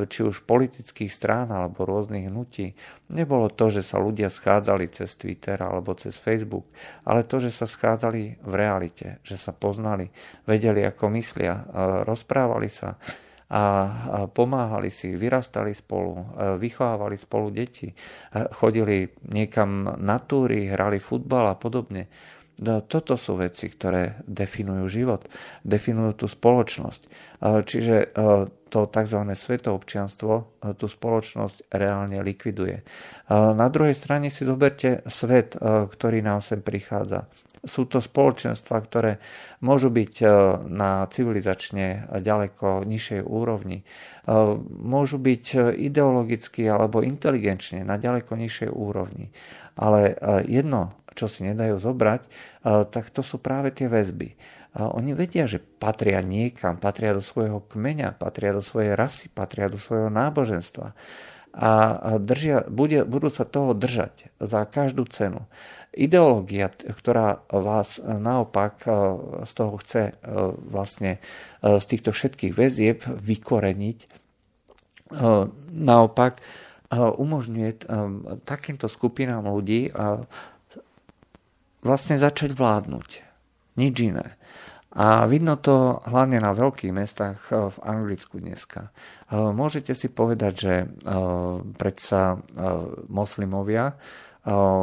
či 0.05 0.19
už 0.25 0.43
politických 0.43 1.09
strán 1.09 1.49
alebo 1.49 1.85
rôznych 1.85 2.27
hnutí, 2.27 2.73
nebolo 3.13 3.49
to, 3.49 3.69
že 3.73 3.85
sa 3.85 4.01
ľudia 4.01 4.27
schádzali 4.27 4.89
cez 4.91 5.15
Twitter 5.15 5.57
alebo 5.61 5.95
cez 5.95 6.17
Facebook, 6.17 6.67
ale 7.05 7.25
to, 7.25 7.41
že 7.41 7.53
sa 7.53 7.69
schádzali 7.69 8.43
v 8.43 8.53
realite, 8.53 9.23
že 9.25 9.35
sa 9.39 9.55
poznali, 9.55 10.09
vedeli, 10.45 10.85
ako 10.85 11.09
myslia, 11.15 11.53
e, 11.53 11.63
rozprávali 12.05 12.69
sa 12.69 12.99
a 13.49 13.89
pomáhali 14.29 14.93
si, 14.93 15.17
vyrastali 15.17 15.73
spolu, 15.73 16.21
e, 16.21 16.23
vychovávali 16.61 17.17
spolu 17.17 17.49
deti, 17.49 17.89
chodili 18.53 19.09
niekam 19.25 19.97
na 19.97 20.21
túry, 20.21 20.69
hrali 20.69 21.01
futbal 21.01 21.49
a 21.49 21.57
podobne. 21.57 22.05
No, 22.59 22.83
toto 22.83 23.15
sú 23.15 23.39
veci, 23.39 23.71
ktoré 23.71 24.19
definujú 24.27 24.85
život, 24.91 25.31
definujú 25.63 26.23
tú 26.23 26.25
spoločnosť. 26.27 27.01
Čiže 27.39 27.95
e, 28.03 28.07
to 28.67 28.79
tzv. 28.91 29.19
svetoobčianstvo 29.23 30.33
e, 30.35 30.43
tú 30.75 30.91
spoločnosť 30.91 31.71
reálne 31.71 32.19
likviduje. 32.19 32.83
Na 33.31 33.67
druhej 33.71 33.95
strane 33.95 34.27
si 34.27 34.43
zoberte 34.43 35.07
svet, 35.07 35.55
e, 35.55 35.87
ktorý 35.87 36.19
nám 36.19 36.43
sem 36.43 36.59
prichádza. 36.59 37.31
Sú 37.63 37.87
to 37.87 38.03
spoločenstva, 38.03 38.75
ktoré 38.87 39.19
môžu 39.59 39.91
byť 39.91 40.23
na 40.71 41.03
civilizačne 41.11 42.07
ďaleko 42.07 42.87
nižšej 42.87 43.19
úrovni. 43.27 43.83
Môžu 44.79 45.19
byť 45.19 45.75
ideologicky 45.75 46.63
alebo 46.71 47.03
inteligenčne 47.03 47.83
na 47.83 47.99
ďaleko 47.99 48.39
nižšej 48.39 48.71
úrovni. 48.71 49.35
Ale 49.75 50.15
jedno 50.47 50.98
čo 51.19 51.27
si 51.27 51.43
nedajú 51.43 51.75
zobrať, 51.75 52.21
tak 52.87 53.11
to 53.11 53.19
sú 53.19 53.43
práve 53.43 53.75
tie 53.75 53.91
väzby. 53.91 54.39
A 54.79 54.93
oni 54.95 55.11
vedia, 55.17 55.49
že 55.49 55.59
patria 55.59 56.23
niekam, 56.23 56.79
patria 56.79 57.11
do 57.11 57.25
svojho 57.25 57.59
kmeňa, 57.67 58.15
patria 58.15 58.55
do 58.55 58.63
svojej 58.63 58.95
rasy, 58.95 59.27
patria 59.27 59.67
do 59.67 59.81
svojho 59.81 60.07
náboženstva. 60.07 60.95
A 61.49 61.69
držia, 62.21 62.69
bude, 62.69 63.01
budú 63.03 63.33
sa 63.33 63.43
toho 63.49 63.73
držať 63.73 64.29
za 64.37 64.69
každú 64.69 65.09
cenu. 65.09 65.49
Ideológia, 65.89 66.69
ktorá 66.69 67.41
vás 67.49 67.97
naopak 67.97 68.85
z 69.41 69.51
toho 69.57 69.81
chce 69.81 70.13
vlastne 70.69 71.17
z 71.65 71.83
týchto 71.89 72.13
všetkých 72.13 72.53
väzieb 72.53 73.01
vykoreniť, 73.09 73.99
naopak 75.73 76.45
umožňuje 76.93 77.89
takýmto 78.45 78.85
skupinám 78.85 79.49
ľudí 79.49 79.89
vlastne 81.81 82.19
začať 82.19 82.55
vládnuť. 82.55 83.09
Nič 83.79 83.95
iné. 84.03 84.39
A 84.89 85.29
vidno 85.29 85.53
to 85.53 86.01
hlavne 86.09 86.41
na 86.41 86.49
veľkých 86.49 86.89
mestách 86.89 87.39
eh, 87.53 87.69
v 87.69 87.77
Anglicku 87.85 88.41
dneska. 88.41 88.89
Eh, 88.89 89.37
môžete 89.37 89.93
si 89.93 90.09
povedať, 90.09 90.53
že 90.57 90.73
eh, 90.81 90.87
predsa 91.77 92.41
moslimovia, 93.09 93.97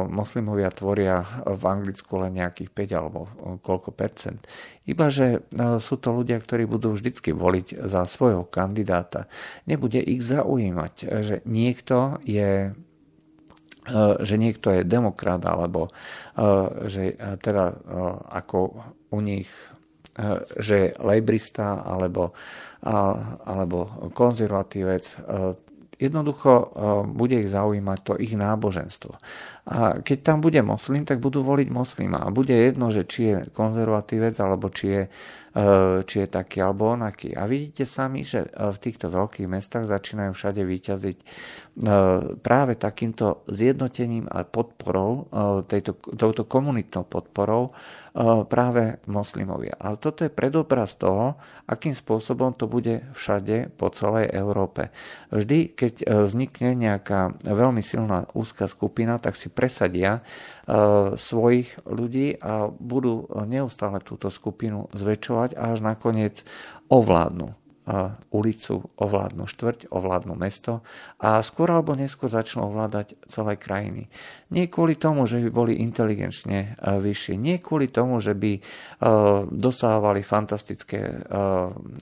moslimovia 0.07 0.69
tvoria 0.71 1.43
v 1.43 1.63
Anglicku 1.65 2.21
len 2.21 2.39
nejakých 2.39 2.71
5 2.71 2.93
alebo 2.93 3.27
koľko 3.59 3.89
percent. 3.91 4.39
Iba, 4.85 5.09
že 5.11 5.43
sú 5.81 5.97
to 5.97 6.13
ľudia, 6.13 6.39
ktorí 6.39 6.69
budú 6.69 6.93
vždycky 6.93 7.33
voliť 7.33 7.83
za 7.83 8.05
svojho 8.05 8.47
kandidáta. 8.47 9.27
Nebude 9.65 9.99
ich 9.99 10.23
zaujímať, 10.23 10.93
že 11.19 11.35
niekto 11.43 12.21
je 12.23 12.71
že 14.21 14.35
niekto 14.35 14.71
je 14.71 14.81
demokrat, 14.83 15.43
alebo 15.47 15.87
eh, 15.87 16.87
že 16.91 17.03
eh, 17.15 17.35
teda 17.39 17.73
ako 18.27 18.59
u 19.11 19.19
nich 19.23 19.49
že 20.57 20.75
je 20.81 20.89
lejbrista 20.97 21.85
alebo, 21.85 22.33
alebo 23.45 24.09
konzervatívec. 24.17 25.05
Jednoducho 26.01 26.73
bude 27.13 27.37
ich 27.37 27.53
zaujímať 27.53 27.99
to 28.01 28.13
ich 28.17 28.33
náboženstvo. 28.33 29.13
A 29.69 30.01
keď 30.01 30.17
tam 30.25 30.41
bude 30.41 30.57
moslim, 30.65 31.05
tak 31.05 31.21
budú 31.21 31.45
voliť 31.45 31.69
moslima. 31.69 32.25
A 32.25 32.33
bude 32.33 32.53
jedno, 32.53 32.89
že 32.89 33.05
či 33.05 33.21
je 33.29 33.37
konzervatívec, 33.53 34.33
alebo 34.41 34.73
či 34.73 34.85
je, 34.89 35.01
či 36.05 36.15
je 36.21 36.27
taký 36.29 36.61
alebo 36.61 36.93
onaký. 36.93 37.33
A 37.33 37.49
vidíte 37.49 37.89
sami, 37.89 38.21
že 38.21 38.45
v 38.53 38.77
týchto 38.77 39.09
veľkých 39.09 39.49
mestách 39.49 39.89
začínajú 39.89 40.37
všade 40.37 40.61
vyťaziť 40.61 41.17
E, 41.77 41.93
práve 42.41 42.73
takýmto 42.73 43.45
zjednotením 43.45 44.25
a 44.33 44.41
podporou, 44.49 45.29
tejto, 45.69 46.01
touto 46.17 46.49
komunitnou 46.49 47.05
podporou 47.05 47.69
práve 48.49 48.97
moslimovia. 49.05 49.77
Ale 49.77 50.01
toto 50.01 50.25
je 50.25 50.33
predobraz 50.33 50.97
toho, 50.97 51.37
akým 51.69 51.93
spôsobom 51.93 52.57
to 52.57 52.65
bude 52.65 53.05
všade 53.13 53.69
po 53.77 53.93
celej 53.93 54.33
Európe. 54.33 54.89
Vždy, 55.29 55.77
keď 55.77 56.25
vznikne 56.25 56.73
nejaká 56.73 57.37
veľmi 57.45 57.85
silná 57.85 58.25
úzka 58.33 58.65
skupina, 58.65 59.21
tak 59.21 59.37
si 59.37 59.53
presadia 59.53 60.25
svojich 61.13 61.77
ľudí 61.85 62.41
a 62.41 62.73
budú 62.73 63.29
neustále 63.45 64.01
túto 64.01 64.33
skupinu 64.33 64.89
zväčšovať 64.97 65.53
a 65.53 65.77
až 65.77 65.85
nakoniec 65.85 66.41
ovládnu 66.89 67.66
ulicu, 68.35 68.83
ovládnu 68.99 69.47
štvrť, 69.47 69.87
ovládnu 69.95 70.35
mesto 70.35 70.83
a 71.23 71.39
skôr 71.39 71.71
alebo 71.71 71.95
neskôr 71.95 72.27
začnú 72.27 72.67
ovládať 72.67 73.15
celé 73.31 73.55
krajiny. 73.55 74.11
Nie 74.51 74.67
kvôli 74.67 74.99
tomu, 74.99 75.23
že 75.23 75.39
by 75.43 75.49
boli 75.51 75.73
inteligenčne 75.79 76.75
e, 76.75 76.99
vyššie, 76.99 77.35
nie 77.39 77.59
kvôli 77.63 77.87
tomu, 77.87 78.19
že 78.19 78.35
by 78.35 78.59
e, 78.59 78.61
dosávali 79.51 80.23
fantastické 80.23 80.99
e, 80.99 81.15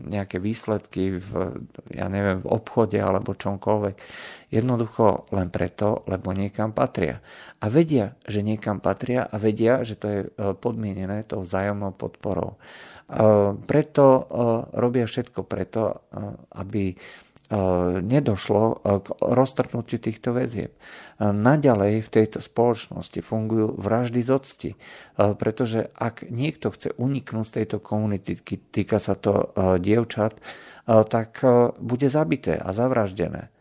nejaké 0.10 0.42
výsledky 0.42 1.22
v, 1.22 1.30
ja 1.94 2.10
neviem, 2.10 2.42
v 2.42 2.50
obchode 2.50 2.98
alebo 2.98 3.38
čomkoľvek. 3.38 3.96
Jednoducho 4.54 5.30
len 5.34 5.50
preto, 5.50 6.06
lebo 6.10 6.34
niekam 6.34 6.74
patria. 6.74 7.22
A 7.62 7.70
vedia, 7.70 8.14
že 8.26 8.46
niekam 8.46 8.78
patria 8.78 9.26
a 9.26 9.42
vedia, 9.42 9.82
že 9.82 9.98
to 9.98 10.06
je 10.06 10.20
podmienené 10.62 11.26
tou 11.26 11.42
vzájomnou 11.42 11.98
podporou. 11.98 12.62
Preto 13.70 14.06
robia 14.74 15.06
všetko 15.06 15.46
preto, 15.46 16.10
aby 16.58 16.98
nedošlo 18.02 18.82
k 18.82 19.08
roztrhnutiu 19.22 20.02
týchto 20.02 20.34
väzieb. 20.34 20.74
Naďalej 21.22 22.02
v 22.02 22.10
tejto 22.10 22.42
spoločnosti 22.42 23.22
fungujú 23.22 23.78
vraždy 23.78 24.26
z 24.26 24.30
octi, 24.34 24.72
pretože 25.14 25.94
ak 25.94 26.26
niekto 26.34 26.74
chce 26.74 26.98
uniknúť 26.98 27.46
z 27.46 27.56
tejto 27.62 27.78
komunity, 27.86 28.42
týka 28.74 28.98
sa 28.98 29.14
to 29.14 29.54
dievčat, 29.78 30.42
tak 30.90 31.46
bude 31.78 32.10
zabité 32.10 32.58
a 32.58 32.74
zavraždené. 32.74 33.54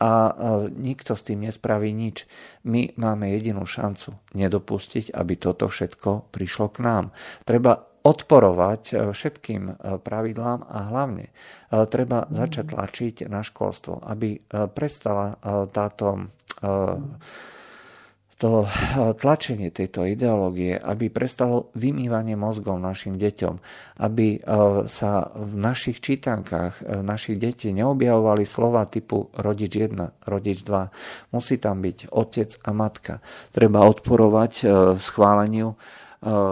A 0.00 0.32
nikto 0.72 1.12
s 1.12 1.28
tým 1.28 1.44
nespraví 1.44 1.92
nič. 1.92 2.24
My 2.64 2.92
máme 2.96 3.36
jedinú 3.36 3.68
šancu 3.68 4.16
nedopustiť, 4.32 5.12
aby 5.12 5.36
toto 5.36 5.68
všetko 5.68 6.32
prišlo 6.32 6.72
k 6.72 6.78
nám. 6.80 7.04
Treba 7.44 7.88
odporovať 8.00 8.82
e, 8.90 8.94
všetkým 9.12 9.62
e, 9.68 9.72
pravidlám 10.00 10.64
a 10.64 10.78
hlavne 10.88 11.28
e, 11.28 11.32
treba 11.84 12.24
začať 12.32 12.64
tlačiť 12.72 13.14
na 13.28 13.44
školstvo, 13.44 14.00
aby 14.00 14.40
prestala 14.72 15.36
táto 15.70 16.26
to 18.40 18.64
tlačenie 19.20 19.68
tejto 19.68 20.08
ideológie, 20.08 20.72
aby 20.72 21.12
prestalo 21.12 21.68
vymývanie 21.76 22.40
mozgov 22.40 22.80
našim 22.80 23.20
deťom, 23.20 23.54
aby 24.00 24.40
sa 24.88 25.28
v 25.36 25.52
našich 25.60 26.00
čítankách 26.00 27.04
našich 27.04 27.36
detí 27.36 27.68
neobjavovali 27.76 28.48
slova 28.48 28.88
typu 28.88 29.28
rodič 29.36 29.76
1, 29.76 30.24
rodič 30.24 30.64
2. 30.64 31.36
Musí 31.36 31.60
tam 31.60 31.84
byť 31.84 32.08
otec 32.08 32.50
a 32.64 32.70
matka. 32.72 33.14
Treba 33.52 33.84
odporovať 33.84 34.64
schváleniu 34.96 35.76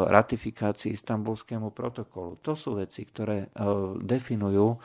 ratifikácii 0.09 0.97
istambulskému 0.97 1.77
protokolu. 1.77 2.41
To 2.41 2.57
sú 2.57 2.81
veci, 2.81 3.05
ktoré 3.05 3.45
eh, 3.45 3.49
definujú 4.01 4.67
eh, 4.73 4.79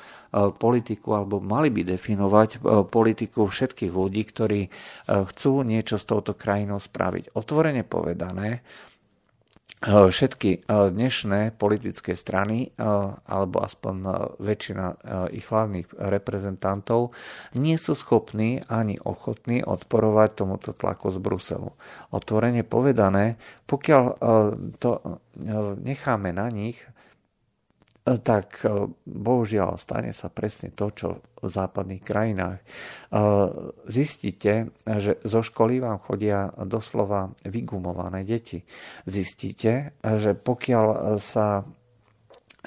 politiku, 0.51 1.15
alebo 1.15 1.39
mali 1.39 1.71
by 1.71 1.95
definovať 1.95 2.59
politiku 2.91 3.47
všetkých 3.47 3.91
ľudí, 3.93 4.23
ktorí 4.27 4.61
chcú 5.07 5.51
niečo 5.63 5.95
s 5.95 6.05
touto 6.07 6.35
krajinou 6.35 6.79
spraviť. 6.83 7.35
Otvorene 7.35 7.87
povedané, 7.87 8.59
Eh, 8.59 8.92
všetky 9.83 10.67
dnešné 10.71 11.59
politické 11.59 12.15
strany, 12.15 12.71
alebo 13.27 13.59
aspoň 13.59 13.95
väčšina 14.39 14.85
ich 15.35 15.43
hlavných 15.43 15.91
reprezentantov, 15.99 17.11
nie 17.59 17.75
sú 17.75 17.91
schopní 17.93 18.63
ani 18.71 18.95
ochotní 19.03 19.59
odporovať 19.59 20.29
tomuto 20.39 20.71
tlaku 20.71 21.11
z 21.11 21.19
Bruselu. 21.19 21.69
Otvorene 22.15 22.63
povedané, 22.63 23.35
pokiaľ 23.67 24.03
to 24.79 25.19
necháme 25.83 26.31
na 26.31 26.47
nich, 26.47 26.79
tak 28.03 28.67
e, 28.67 28.91
bohužiaľ 29.07 29.79
stane 29.79 30.11
sa 30.11 30.27
presne 30.27 30.75
to, 30.75 30.91
čo 30.91 31.07
v 31.39 31.47
západných 31.47 32.03
krajinách. 32.03 32.59
E, 32.59 32.65
zistíte, 33.87 34.75
že 34.83 35.23
zo 35.23 35.39
školy 35.39 35.79
vám 35.79 36.03
chodia 36.03 36.51
doslova 36.67 37.31
vygumované 37.47 38.27
deti. 38.27 38.59
Zistíte, 39.07 39.95
že 40.03 40.35
pokiaľ 40.35 41.15
sa 41.23 41.63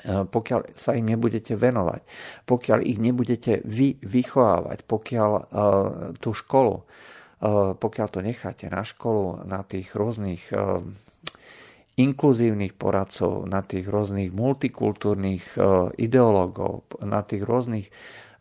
e, 0.01 0.25
pokiaľ 0.25 0.72
sa 0.72 0.96
im 0.96 1.05
nebudete 1.05 1.53
venovať, 1.53 2.01
pokiaľ 2.49 2.79
ich 2.81 2.96
nebudete 2.96 3.61
vy 3.68 4.01
vychovávať, 4.01 4.88
pokiaľ 4.88 5.31
tú 6.16 6.33
školu, 6.33 6.81
pokiaľ 7.77 8.09
to 8.09 8.20
necháte 8.25 8.72
na 8.72 8.81
školu, 8.81 9.44
na 9.44 9.61
tých 9.68 9.92
rôznych 9.92 10.49
inkluzívnych 11.96 12.76
poradcov, 12.76 13.48
na 13.48 13.64
tých 13.64 13.88
rôznych 13.88 14.28
multikultúrnych 14.28 15.56
e, 15.56 15.61
ideológov, 15.96 16.85
na 17.00 17.24
tých 17.24 17.42
rôznych 17.48 17.88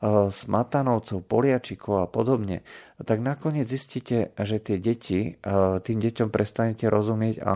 smatanovcov, 0.03 1.23
poliačikov 1.23 2.03
a 2.03 2.07
podobne, 2.07 2.61
tak 2.95 3.19
nakoniec 3.19 3.67
zistíte, 3.67 4.31
že 4.39 4.59
tie 4.63 4.79
deti, 4.79 5.35
e, 5.35 5.51
tým 5.83 5.99
deťom 5.99 6.31
prestanete 6.31 6.87
rozumieť 6.87 7.35
a 7.43 7.53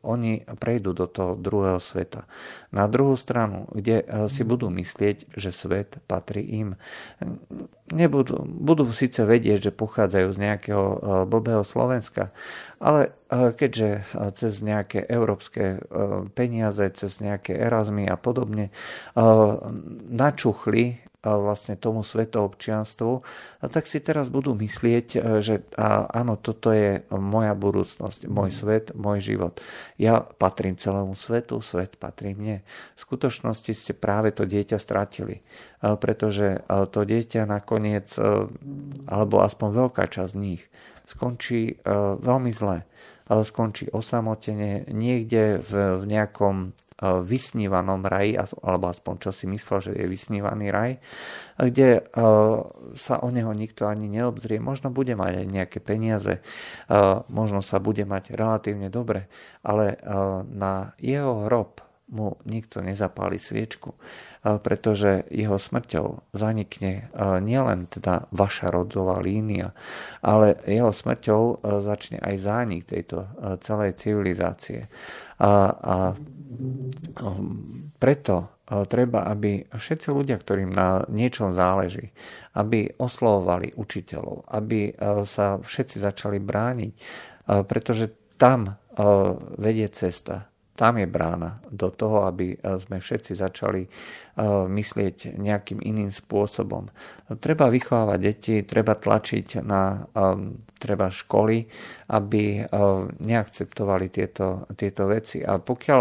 oni 0.00 0.48
prejdú 0.48 0.96
do 0.96 1.04
toho 1.04 1.36
druhého 1.36 1.76
sveta. 1.76 2.24
Na 2.72 2.88
druhú 2.88 3.20
stranu, 3.20 3.68
kde 3.72 4.04
si 4.32 4.46
budú 4.46 4.72
myslieť, 4.72 5.36
že 5.36 5.50
svet 5.52 6.00
patrí 6.08 6.40
im. 6.56 6.80
Nebudú, 7.90 8.46
budú 8.46 8.88
síce 8.94 9.26
vedieť, 9.26 9.70
že 9.70 9.72
pochádzajú 9.76 10.28
z 10.30 10.38
nejakého 10.38 10.84
blbého 11.26 11.66
Slovenska, 11.66 12.30
ale 12.80 13.12
e, 13.28 13.52
keďže 13.52 13.88
e, 13.92 14.02
cez 14.32 14.64
nejaké 14.64 15.04
európske 15.04 15.76
e, 15.76 15.78
peniaze, 16.32 16.88
cez 16.96 17.20
nejaké 17.20 17.52
Erasmy 17.52 18.08
a 18.08 18.16
podobne 18.16 18.72
načuchli 20.10 21.09
vlastne 21.20 21.76
tomu 21.76 22.00
svetoobčianstvu, 22.00 23.12
tak 23.68 23.84
si 23.84 24.00
teraz 24.00 24.32
budú 24.32 24.56
myslieť, 24.56 25.40
že 25.44 25.64
áno, 26.10 26.40
toto 26.40 26.72
je 26.72 27.04
moja 27.12 27.52
budúcnosť, 27.52 28.24
môj 28.24 28.50
svet, 28.52 28.96
môj 28.96 29.20
život. 29.20 29.60
Ja 30.00 30.24
patrím 30.24 30.80
celému 30.80 31.12
svetu, 31.12 31.60
svet 31.60 32.00
patrí 32.00 32.32
mne. 32.32 32.64
V 32.96 33.00
skutočnosti 33.04 33.72
ste 33.76 33.92
práve 33.92 34.32
to 34.32 34.48
dieťa 34.48 34.80
stratili, 34.80 35.44
pretože 35.80 36.64
to 36.92 37.04
dieťa 37.04 37.44
nakoniec, 37.44 38.08
alebo 39.04 39.44
aspoň 39.44 39.68
veľká 39.86 40.08
časť 40.08 40.32
z 40.32 40.40
nich, 40.40 40.62
skončí 41.10 41.62
e, 41.74 41.74
veľmi 42.22 42.52
zle. 42.54 42.86
Skončí 43.30 43.86
osamotene 43.94 44.90
niekde 44.90 45.62
v, 45.62 46.02
v 46.02 46.04
nejakom 46.06 46.56
e, 46.66 46.68
vysnívanom 47.00 48.04
raji, 48.04 48.36
alebo 48.60 48.92
aspoň 48.92 49.14
čo 49.24 49.30
si 49.32 49.48
myslel, 49.48 49.78
že 49.80 49.92
je 49.96 50.06
vysnívaný 50.06 50.68
raj, 50.68 51.00
kde 51.56 52.00
e, 52.00 52.02
sa 52.94 53.14
o 53.24 53.28
neho 53.32 53.50
nikto 53.56 53.88
ani 53.88 54.06
neobzrie. 54.06 54.60
Možno 54.60 54.92
bude 54.92 55.16
mať 55.16 55.44
aj 55.44 55.46
nejaké 55.48 55.78
peniaze, 55.80 56.44
možno 57.32 57.64
sa 57.64 57.80
bude 57.80 58.04
mať 58.04 58.36
relatívne 58.36 58.92
dobre, 58.92 59.32
ale 59.64 59.96
na 60.48 60.92
jeho 61.00 61.48
hrob 61.48 61.80
mu 62.10 62.36
nikto 62.44 62.82
nezapáli 62.82 63.38
sviečku 63.38 63.94
pretože 64.40 65.28
jeho 65.28 65.60
smrťou 65.60 66.32
zanikne 66.32 67.12
nielen 67.44 67.92
teda 67.92 68.24
vaša 68.32 68.72
rodová 68.72 69.20
línia, 69.20 69.76
ale 70.24 70.56
jeho 70.64 70.88
smrťou 70.88 71.60
začne 71.84 72.16
aj 72.24 72.34
zánik 72.40 72.88
tejto 72.88 73.28
celej 73.60 74.00
civilizácie. 74.00 74.88
A, 75.40 75.52
a 75.76 75.96
preto 77.98 78.34
treba, 78.90 79.26
aby 79.30 79.66
všetci 79.70 80.08
ľudia, 80.10 80.38
ktorým 80.38 80.70
na 80.74 81.06
niečom 81.06 81.54
záleží, 81.54 82.10
aby 82.58 82.90
oslovovali 82.98 83.74
učiteľov, 83.78 84.50
aby 84.50 84.94
sa 85.26 85.62
všetci 85.62 86.02
začali 86.02 86.38
brániť, 86.42 86.92
pretože 87.70 88.10
tam 88.34 88.78
vedie 89.58 89.86
cesta 89.90 90.50
tam 90.80 90.96
je 90.96 91.04
brána 91.04 91.60
do 91.68 91.92
toho, 91.92 92.24
aby 92.24 92.56
sme 92.56 93.04
všetci 93.04 93.36
začali 93.36 93.84
myslieť 94.64 95.36
nejakým 95.36 95.84
iným 95.84 96.08
spôsobom. 96.08 96.88
Treba 97.36 97.68
vychovávať 97.68 98.16
deti, 98.16 98.64
treba 98.64 98.96
tlačiť 98.96 99.60
na 99.60 100.00
treba 100.80 101.12
školy, 101.12 101.68
aby 102.16 102.64
neakceptovali 103.20 104.08
tieto, 104.08 104.64
tieto 104.72 105.04
veci. 105.04 105.44
A 105.44 105.60
pokiaľ 105.60 106.00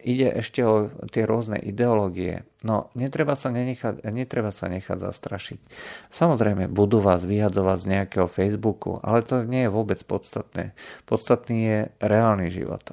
ide 0.00 0.28
ešte 0.40 0.64
o 0.64 0.88
tie 1.12 1.28
rôzne 1.28 1.60
ideológie, 1.60 2.48
no 2.64 2.88
netreba 2.96 3.36
sa, 3.36 3.52
nenechať, 3.52 4.00
netreba 4.08 4.48
sa 4.48 4.72
nechať 4.72 4.98
zastrašiť. 5.04 5.60
Samozrejme, 6.08 6.72
budú 6.72 7.04
vás 7.04 7.20
vyhadzovať 7.28 7.76
z 7.76 7.90
nejakého 7.92 8.24
Facebooku, 8.24 8.96
ale 9.04 9.20
to 9.20 9.44
nie 9.44 9.68
je 9.68 9.74
vôbec 9.74 10.00
podstatné. 10.00 10.72
Podstatný 11.04 11.58
je 11.60 11.78
reálny 12.00 12.48
život. 12.48 12.88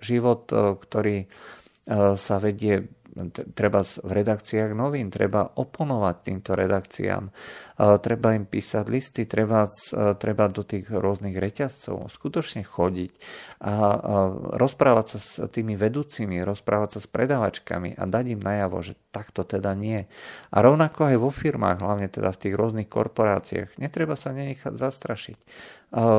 Život, 0.00 0.48
ktorý 0.80 1.28
sa 2.16 2.36
vedie 2.40 2.88
treba 3.52 3.84
v 3.84 4.10
redakciách 4.10 4.72
novín, 4.72 5.12
treba 5.12 5.44
oponovať 5.44 6.16
týmto 6.24 6.56
redakciám, 6.56 7.28
treba 8.00 8.28
im 8.32 8.48
písať 8.48 8.84
listy, 8.88 9.28
treba, 9.28 9.68
treba 10.16 10.48
do 10.48 10.64
tých 10.64 10.88
rôznych 10.88 11.36
reťazcov 11.36 12.08
skutočne 12.08 12.64
chodiť 12.64 13.12
a 13.62 13.74
rozprávať 14.56 15.06
sa 15.12 15.18
s 15.20 15.30
tými 15.52 15.76
vedúcimi, 15.76 16.40
rozprávať 16.40 16.96
sa 16.96 17.00
s 17.04 17.08
predavačkami 17.12 17.94
a 17.94 18.02
dať 18.08 18.24
im 18.32 18.40
najavo, 18.40 18.80
že 18.80 18.96
takto 19.12 19.44
teda 19.44 19.76
nie. 19.76 20.08
A 20.48 20.56
rovnako 20.64 21.12
aj 21.12 21.16
vo 21.20 21.28
firmách, 21.28 21.84
hlavne 21.84 22.08
teda 22.08 22.32
v 22.32 22.40
tých 22.48 22.54
rôznych 22.56 22.88
korporáciách, 22.88 23.76
netreba 23.76 24.16
sa 24.16 24.32
nenechať 24.32 24.72
zastrašiť. 24.72 25.38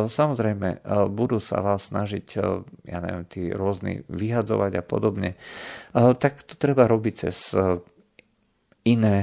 Samozrejme, 0.06 0.86
budú 1.10 1.42
sa 1.42 1.58
vás 1.66 1.90
snažiť, 1.90 2.38
ja 2.86 2.98
neviem, 3.02 3.26
tí 3.26 3.50
rôzni 3.50 4.06
vyhadzovať 4.06 4.78
a 4.78 4.84
podobne. 4.86 5.34
Tak 5.98 6.46
to 6.46 6.54
treba 6.54 6.83
robiť 6.86 7.14
cez 7.28 7.56
iné, 8.84 9.18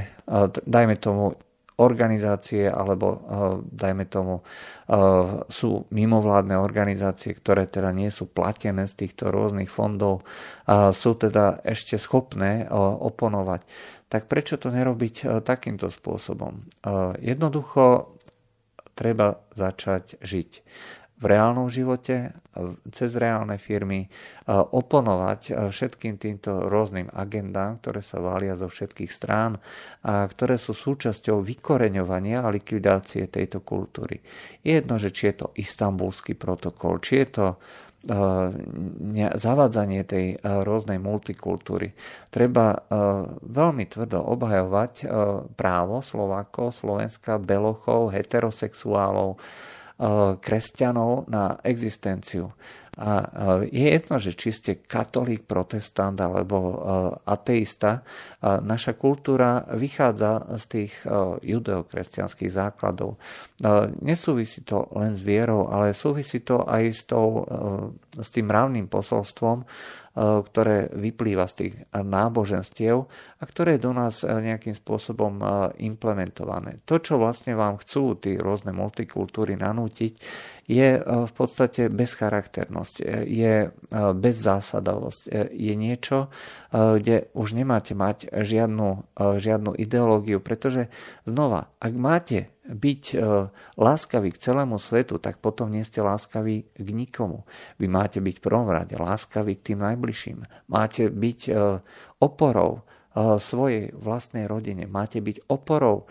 dajme 0.64 0.96
tomu, 0.96 1.36
organizácie 1.80 2.68
alebo 2.68 3.24
dajme 3.64 4.04
tomu 4.04 4.44
sú 5.48 5.88
mimovládne 5.88 6.61
organizácie, 6.61 7.32
ktoré 7.32 7.64
teda 7.64 7.88
nie 7.96 8.12
sú 8.12 8.28
platené 8.28 8.84
z 8.84 9.00
týchto 9.00 9.32
rôznych 9.32 9.72
fondov 9.72 10.20
a 10.68 10.92
sú 10.92 11.16
teda 11.16 11.64
ešte 11.64 11.96
schopné 11.96 12.68
oponovať. 13.00 13.64
Tak 14.12 14.28
prečo 14.28 14.61
to 14.61 14.68
nerobiť 14.68 15.40
takýmto 15.40 15.88
spôsobom? 15.88 16.61
Jednoducho 17.16 18.12
treba 18.92 19.40
začať 19.56 20.20
žiť 20.20 20.50
v 21.21 21.25
reálnom 21.29 21.68
živote, 21.68 22.33
cez 22.89 23.12
reálne 23.21 23.61
firmy, 23.61 24.09
oponovať 24.49 25.68
všetkým 25.68 26.16
týmto 26.16 26.73
rôznym 26.73 27.12
agendám, 27.12 27.77
ktoré 27.85 28.01
sa 28.01 28.25
valia 28.25 28.57
zo 28.57 28.73
všetkých 28.73 29.12
strán 29.12 29.61
a 30.01 30.25
ktoré 30.25 30.57
sú 30.57 30.73
súčasťou 30.73 31.45
vykoreňovania 31.45 32.41
a 32.41 32.49
likvidácie 32.49 33.29
tejto 33.29 33.61
kultúry. 33.61 34.16
Je 34.64 34.81
jedno, 34.81 34.97
že 34.97 35.12
či 35.12 35.29
je 35.29 35.45
to 35.45 35.53
istambulský 35.61 36.41
protokol, 36.41 36.99
či 37.05 37.21
je 37.21 37.29
to 37.29 37.47
zavádzanie 39.37 40.09
tej 40.09 40.41
rôznej 40.41 40.97
multikultúry. 40.97 41.93
Treba 42.33 42.73
veľmi 43.45 43.85
tvrdo 43.93 44.25
obhajovať 44.25 45.05
právo 45.53 46.01
Slovákov, 46.01 46.73
Slovenska, 46.73 47.37
Belochov, 47.37 48.16
heterosexuálov, 48.16 49.37
kresťanov 50.40 51.28
na 51.28 51.61
existenciu. 51.61 52.48
A 53.01 53.64
je 53.64 53.86
jedno, 53.96 54.20
že 54.20 54.36
či 54.36 54.51
ste 54.53 54.72
katolík, 54.84 55.48
protestant 55.48 56.20
alebo 56.20 56.80
ateista, 57.24 58.05
naša 58.44 58.92
kultúra 58.98 59.64
vychádza 59.72 60.59
z 60.61 60.64
tých 60.68 60.92
judeokresťanských 61.40 62.51
základov. 62.53 63.16
Nesúvisí 64.05 64.66
to 64.66 64.90
len 64.96 65.16
s 65.16 65.22
vierou, 65.24 65.70
ale 65.70 65.96
súvisí 65.96 66.44
to 66.44 66.61
aj 66.66 66.82
s, 66.92 67.09
tou, 67.09 67.46
s 68.20 68.28
tým 68.28 68.51
mravným 68.51 68.90
posolstvom, 68.90 69.64
ktoré 70.18 70.90
vyplýva 70.90 71.46
z 71.46 71.54
tých 71.54 71.74
náboženstiev 71.94 72.96
a 73.38 73.42
ktoré 73.46 73.78
je 73.78 73.86
do 73.86 73.92
nás 73.94 74.26
e, 74.26 74.28
nejakým 74.28 74.74
spôsobom 74.74 75.38
e, 75.38 75.44
implementované. 75.86 76.82
To, 76.82 76.98
čo 76.98 77.22
vlastne 77.22 77.54
vám 77.54 77.78
chcú 77.78 78.18
tí 78.18 78.34
rôzne 78.34 78.74
multikultúry 78.74 79.54
nanútiť, 79.54 80.12
je 80.70 81.02
v 81.02 81.32
podstate 81.34 81.90
bezcharakternosť, 81.90 82.94
je 83.26 83.74
bezzásadovosť, 83.90 85.50
je 85.50 85.74
niečo, 85.74 86.30
kde 86.70 87.26
už 87.34 87.58
nemáte 87.58 87.98
mať 87.98 88.30
žiadnu, 88.30 89.18
žiadnu 89.18 89.74
ideológiu, 89.74 90.38
pretože 90.38 90.86
znova, 91.26 91.74
ak 91.82 91.92
máte 91.98 92.54
byť 92.71 93.03
e, 93.12 93.16
láskaví 93.77 94.31
k 94.31 94.41
celému 94.41 94.79
svetu, 94.79 95.18
tak 95.18 95.43
potom 95.43 95.68
nie 95.68 95.83
ste 95.83 96.01
láskaví 96.01 96.71
k 96.71 96.89
nikomu. 96.95 97.43
Vy 97.83 97.91
máte 97.91 98.23
byť 98.23 98.37
prvom 98.39 98.71
rade 98.71 98.95
láskaví 98.95 99.59
k 99.59 99.75
tým 99.75 99.83
najbližším. 99.83 100.71
Máte 100.71 101.11
byť 101.11 101.41
e, 101.51 101.53
oporou 102.23 102.87
svojej 103.16 103.90
vlastnej 103.98 104.46
rodine. 104.46 104.86
Máte 104.86 105.18
byť 105.18 105.50
oporou 105.50 106.06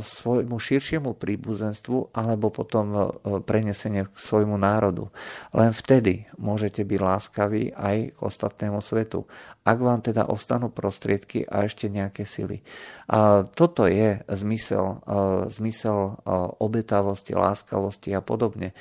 svojmu 0.00 0.56
širšiemu 0.56 1.12
príbuzenstvu 1.12 2.16
alebo 2.16 2.48
potom 2.48 3.12
prenesenie 3.44 4.08
k 4.08 4.16
svojmu 4.16 4.56
národu. 4.56 5.12
Len 5.52 5.70
vtedy 5.76 6.24
môžete 6.40 6.80
byť 6.80 7.00
láskaví 7.00 7.76
aj 7.76 8.16
k 8.16 8.18
ostatnému 8.24 8.80
svetu. 8.80 9.28
Ak 9.68 9.80
vám 9.80 10.00
teda 10.00 10.28
ostanú 10.28 10.72
prostriedky 10.72 11.44
a 11.44 11.68
ešte 11.68 11.92
nejaké 11.92 12.24
sily. 12.24 12.64
A 13.04 13.44
toto 13.44 13.84
je 13.84 14.24
zmysel, 14.24 15.04
zmysel 15.52 16.16
obetavosti, 16.56 17.36
láskavosti 17.36 18.16
a 18.16 18.24
podobne. 18.24 18.72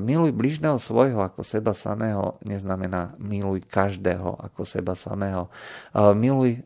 Miluj 0.00 0.32
bližného 0.32 0.80
svojho 0.80 1.20
ako 1.20 1.44
seba 1.44 1.76
samého 1.76 2.40
neznamená 2.48 3.12
miluj 3.20 3.60
každého 3.68 4.40
ako 4.40 4.64
seba 4.64 4.96
samého. 4.96 5.52
Miluj 5.92 6.61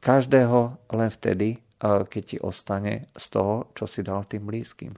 každého 0.00 0.58
len 0.90 1.10
vtedy, 1.12 1.62
keď 1.80 2.22
ti 2.24 2.36
ostane 2.40 3.08
z 3.16 3.24
toho, 3.32 3.72
čo 3.72 3.88
si 3.88 4.04
dal 4.04 4.24
tým 4.28 4.44
blízkym. 4.44 4.92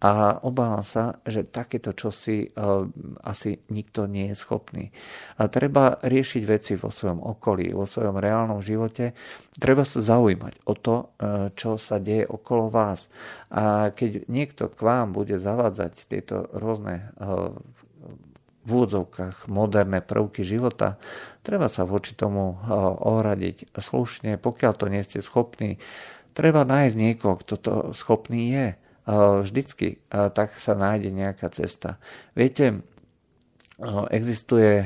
A 0.00 0.40
obávam 0.48 0.80
sa, 0.80 1.20
že 1.28 1.44
takéto 1.44 1.92
čosi 1.92 2.48
uh, 2.48 2.88
asi 3.20 3.60
nikto 3.68 4.08
nie 4.08 4.32
je 4.32 4.36
schopný. 4.40 4.88
A 5.36 5.52
treba 5.52 6.00
riešiť 6.00 6.42
veci 6.48 6.72
vo 6.80 6.88
svojom 6.88 7.20
okolí, 7.20 7.68
vo 7.76 7.84
svojom 7.84 8.16
reálnom 8.16 8.64
živote. 8.64 9.12
Treba 9.60 9.84
sa 9.84 10.00
zaujímať 10.00 10.64
o 10.64 10.72
to, 10.72 11.12
čo 11.52 11.76
sa 11.76 12.00
deje 12.00 12.24
okolo 12.24 12.72
vás. 12.72 13.12
A 13.52 13.92
keď 13.92 14.24
niekto 14.32 14.72
k 14.72 14.80
vám 14.80 15.12
bude 15.12 15.36
zavádzať 15.36 15.92
tieto 16.08 16.48
rôzne 16.48 17.12
v 18.60 18.68
úvodzovkách 18.68 19.48
moderné 19.48 20.04
prvky 20.04 20.44
života, 20.44 21.00
treba 21.40 21.72
sa 21.72 21.88
voči 21.88 22.12
tomu 22.12 22.60
ohradiť 23.00 23.72
slušne. 23.72 24.36
Pokiaľ 24.36 24.72
to 24.76 24.86
nie 24.92 25.00
ste 25.00 25.24
schopní, 25.24 25.80
treba 26.36 26.68
nájsť 26.68 26.96
niekoho, 26.96 27.40
kto 27.40 27.54
to 27.56 27.72
schopný 27.96 28.52
je 28.52 28.66
vždycky, 29.42 30.04
tak 30.12 30.60
sa 30.60 30.76
nájde 30.76 31.10
nejaká 31.10 31.48
cesta. 31.50 31.96
Viete, 32.36 32.84
existuje, 34.12 34.84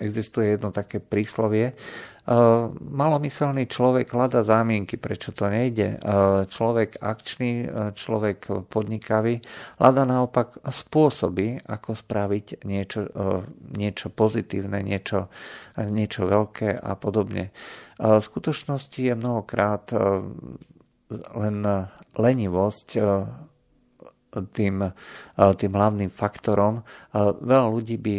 existuje 0.00 0.56
jedno 0.56 0.72
také 0.72 1.04
príslovie, 1.04 1.76
malomyselný 2.78 3.66
človek 3.66 4.14
hľada 4.14 4.46
zámienky, 4.46 4.94
prečo 4.94 5.34
to 5.34 5.50
nejde. 5.50 5.98
Človek 6.46 7.02
akčný, 7.02 7.66
človek 7.98 8.70
podnikavý 8.70 9.42
hľada 9.82 10.06
naopak 10.06 10.62
spôsoby, 10.62 11.58
ako 11.66 11.98
spraviť 11.98 12.62
niečo, 12.62 13.10
niečo 13.74 14.06
pozitívne, 14.14 14.86
niečo, 14.86 15.26
niečo 15.82 16.30
veľké 16.30 16.78
a 16.78 16.94
podobne. 16.94 17.50
V 17.98 18.22
skutočnosti 18.22 19.02
je 19.02 19.14
mnohokrát 19.18 19.90
len 21.36 21.56
lenivosť 22.14 22.88
tým, 24.52 24.90
tým 25.36 25.72
hlavným 25.76 26.08
faktorom. 26.08 26.80
Veľa 27.16 27.68
ľudí 27.68 28.00
by 28.00 28.16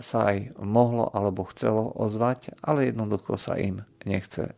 sa 0.00 0.18
aj 0.32 0.56
mohlo 0.64 1.12
alebo 1.12 1.44
chcelo 1.52 1.92
ozvať, 1.92 2.56
ale 2.64 2.88
jednoducho 2.88 3.36
sa 3.36 3.60
im 3.60 3.84
nechce. 4.08 4.56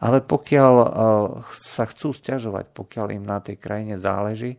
Ale 0.00 0.24
pokiaľ 0.24 0.74
sa 1.52 1.84
chcú 1.84 2.16
stiažovať, 2.16 2.72
pokiaľ 2.72 3.06
im 3.20 3.24
na 3.28 3.44
tej 3.44 3.60
krajine 3.60 4.00
záleží, 4.00 4.56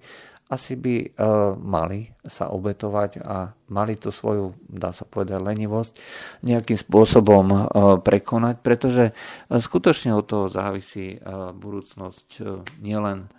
asi 0.52 0.76
by 0.76 1.16
mali 1.64 2.12
sa 2.28 2.52
obetovať 2.52 3.24
a 3.24 3.56
mali 3.72 3.96
tú 3.96 4.12
svoju, 4.12 4.52
dá 4.68 4.92
sa 4.92 5.08
povedať, 5.08 5.40
lenivosť 5.40 5.96
nejakým 6.44 6.76
spôsobom 6.76 7.72
prekonať, 8.04 8.60
pretože 8.60 9.16
skutočne 9.48 10.12
od 10.12 10.28
toho 10.28 10.52
závisí 10.52 11.24
budúcnosť 11.56 12.44
nielen 12.84 13.32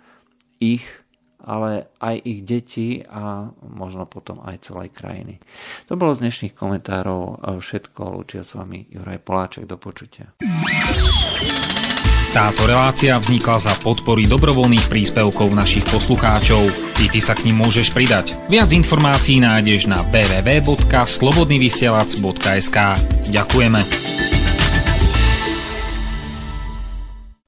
ich, 0.57 0.81
ale 1.43 1.91
aj 1.99 2.15
ich 2.23 2.39
deti 2.47 3.03
a 3.03 3.51
možno 3.61 4.07
potom 4.07 4.39
aj 4.43 4.63
celej 4.63 4.95
krajiny. 4.95 5.43
To 5.91 5.99
bolo 5.99 6.15
z 6.15 6.23
dnešných 6.27 6.55
komentárov 6.55 7.43
všetko. 7.59 7.99
Lúčia 8.15 8.47
s 8.47 8.55
vami 8.55 8.87
Juraj 8.89 9.19
Poláček. 9.21 9.67
Do 9.67 9.75
počutia. 9.75 10.31
Táto 12.33 12.65
relácia 12.65 13.13
vznikla 13.13 13.61
za 13.61 13.77
podpory 13.85 14.25
dobrovoľných 14.25 14.89
príspevkov 14.89 15.53
našich 15.53 15.85
poslucháčov. 15.85 16.65
Ty, 16.97 17.13
ty 17.13 17.21
sa 17.21 17.37
k 17.37 17.45
ním 17.45 17.61
môžeš 17.61 17.93
pridať. 17.93 18.33
Viac 18.49 18.73
informácií 18.73 19.37
nájdeš 19.37 19.85
na 19.85 20.01
www.slobodnyvysielac.sk 20.09 22.77
Ďakujeme. 23.29 24.42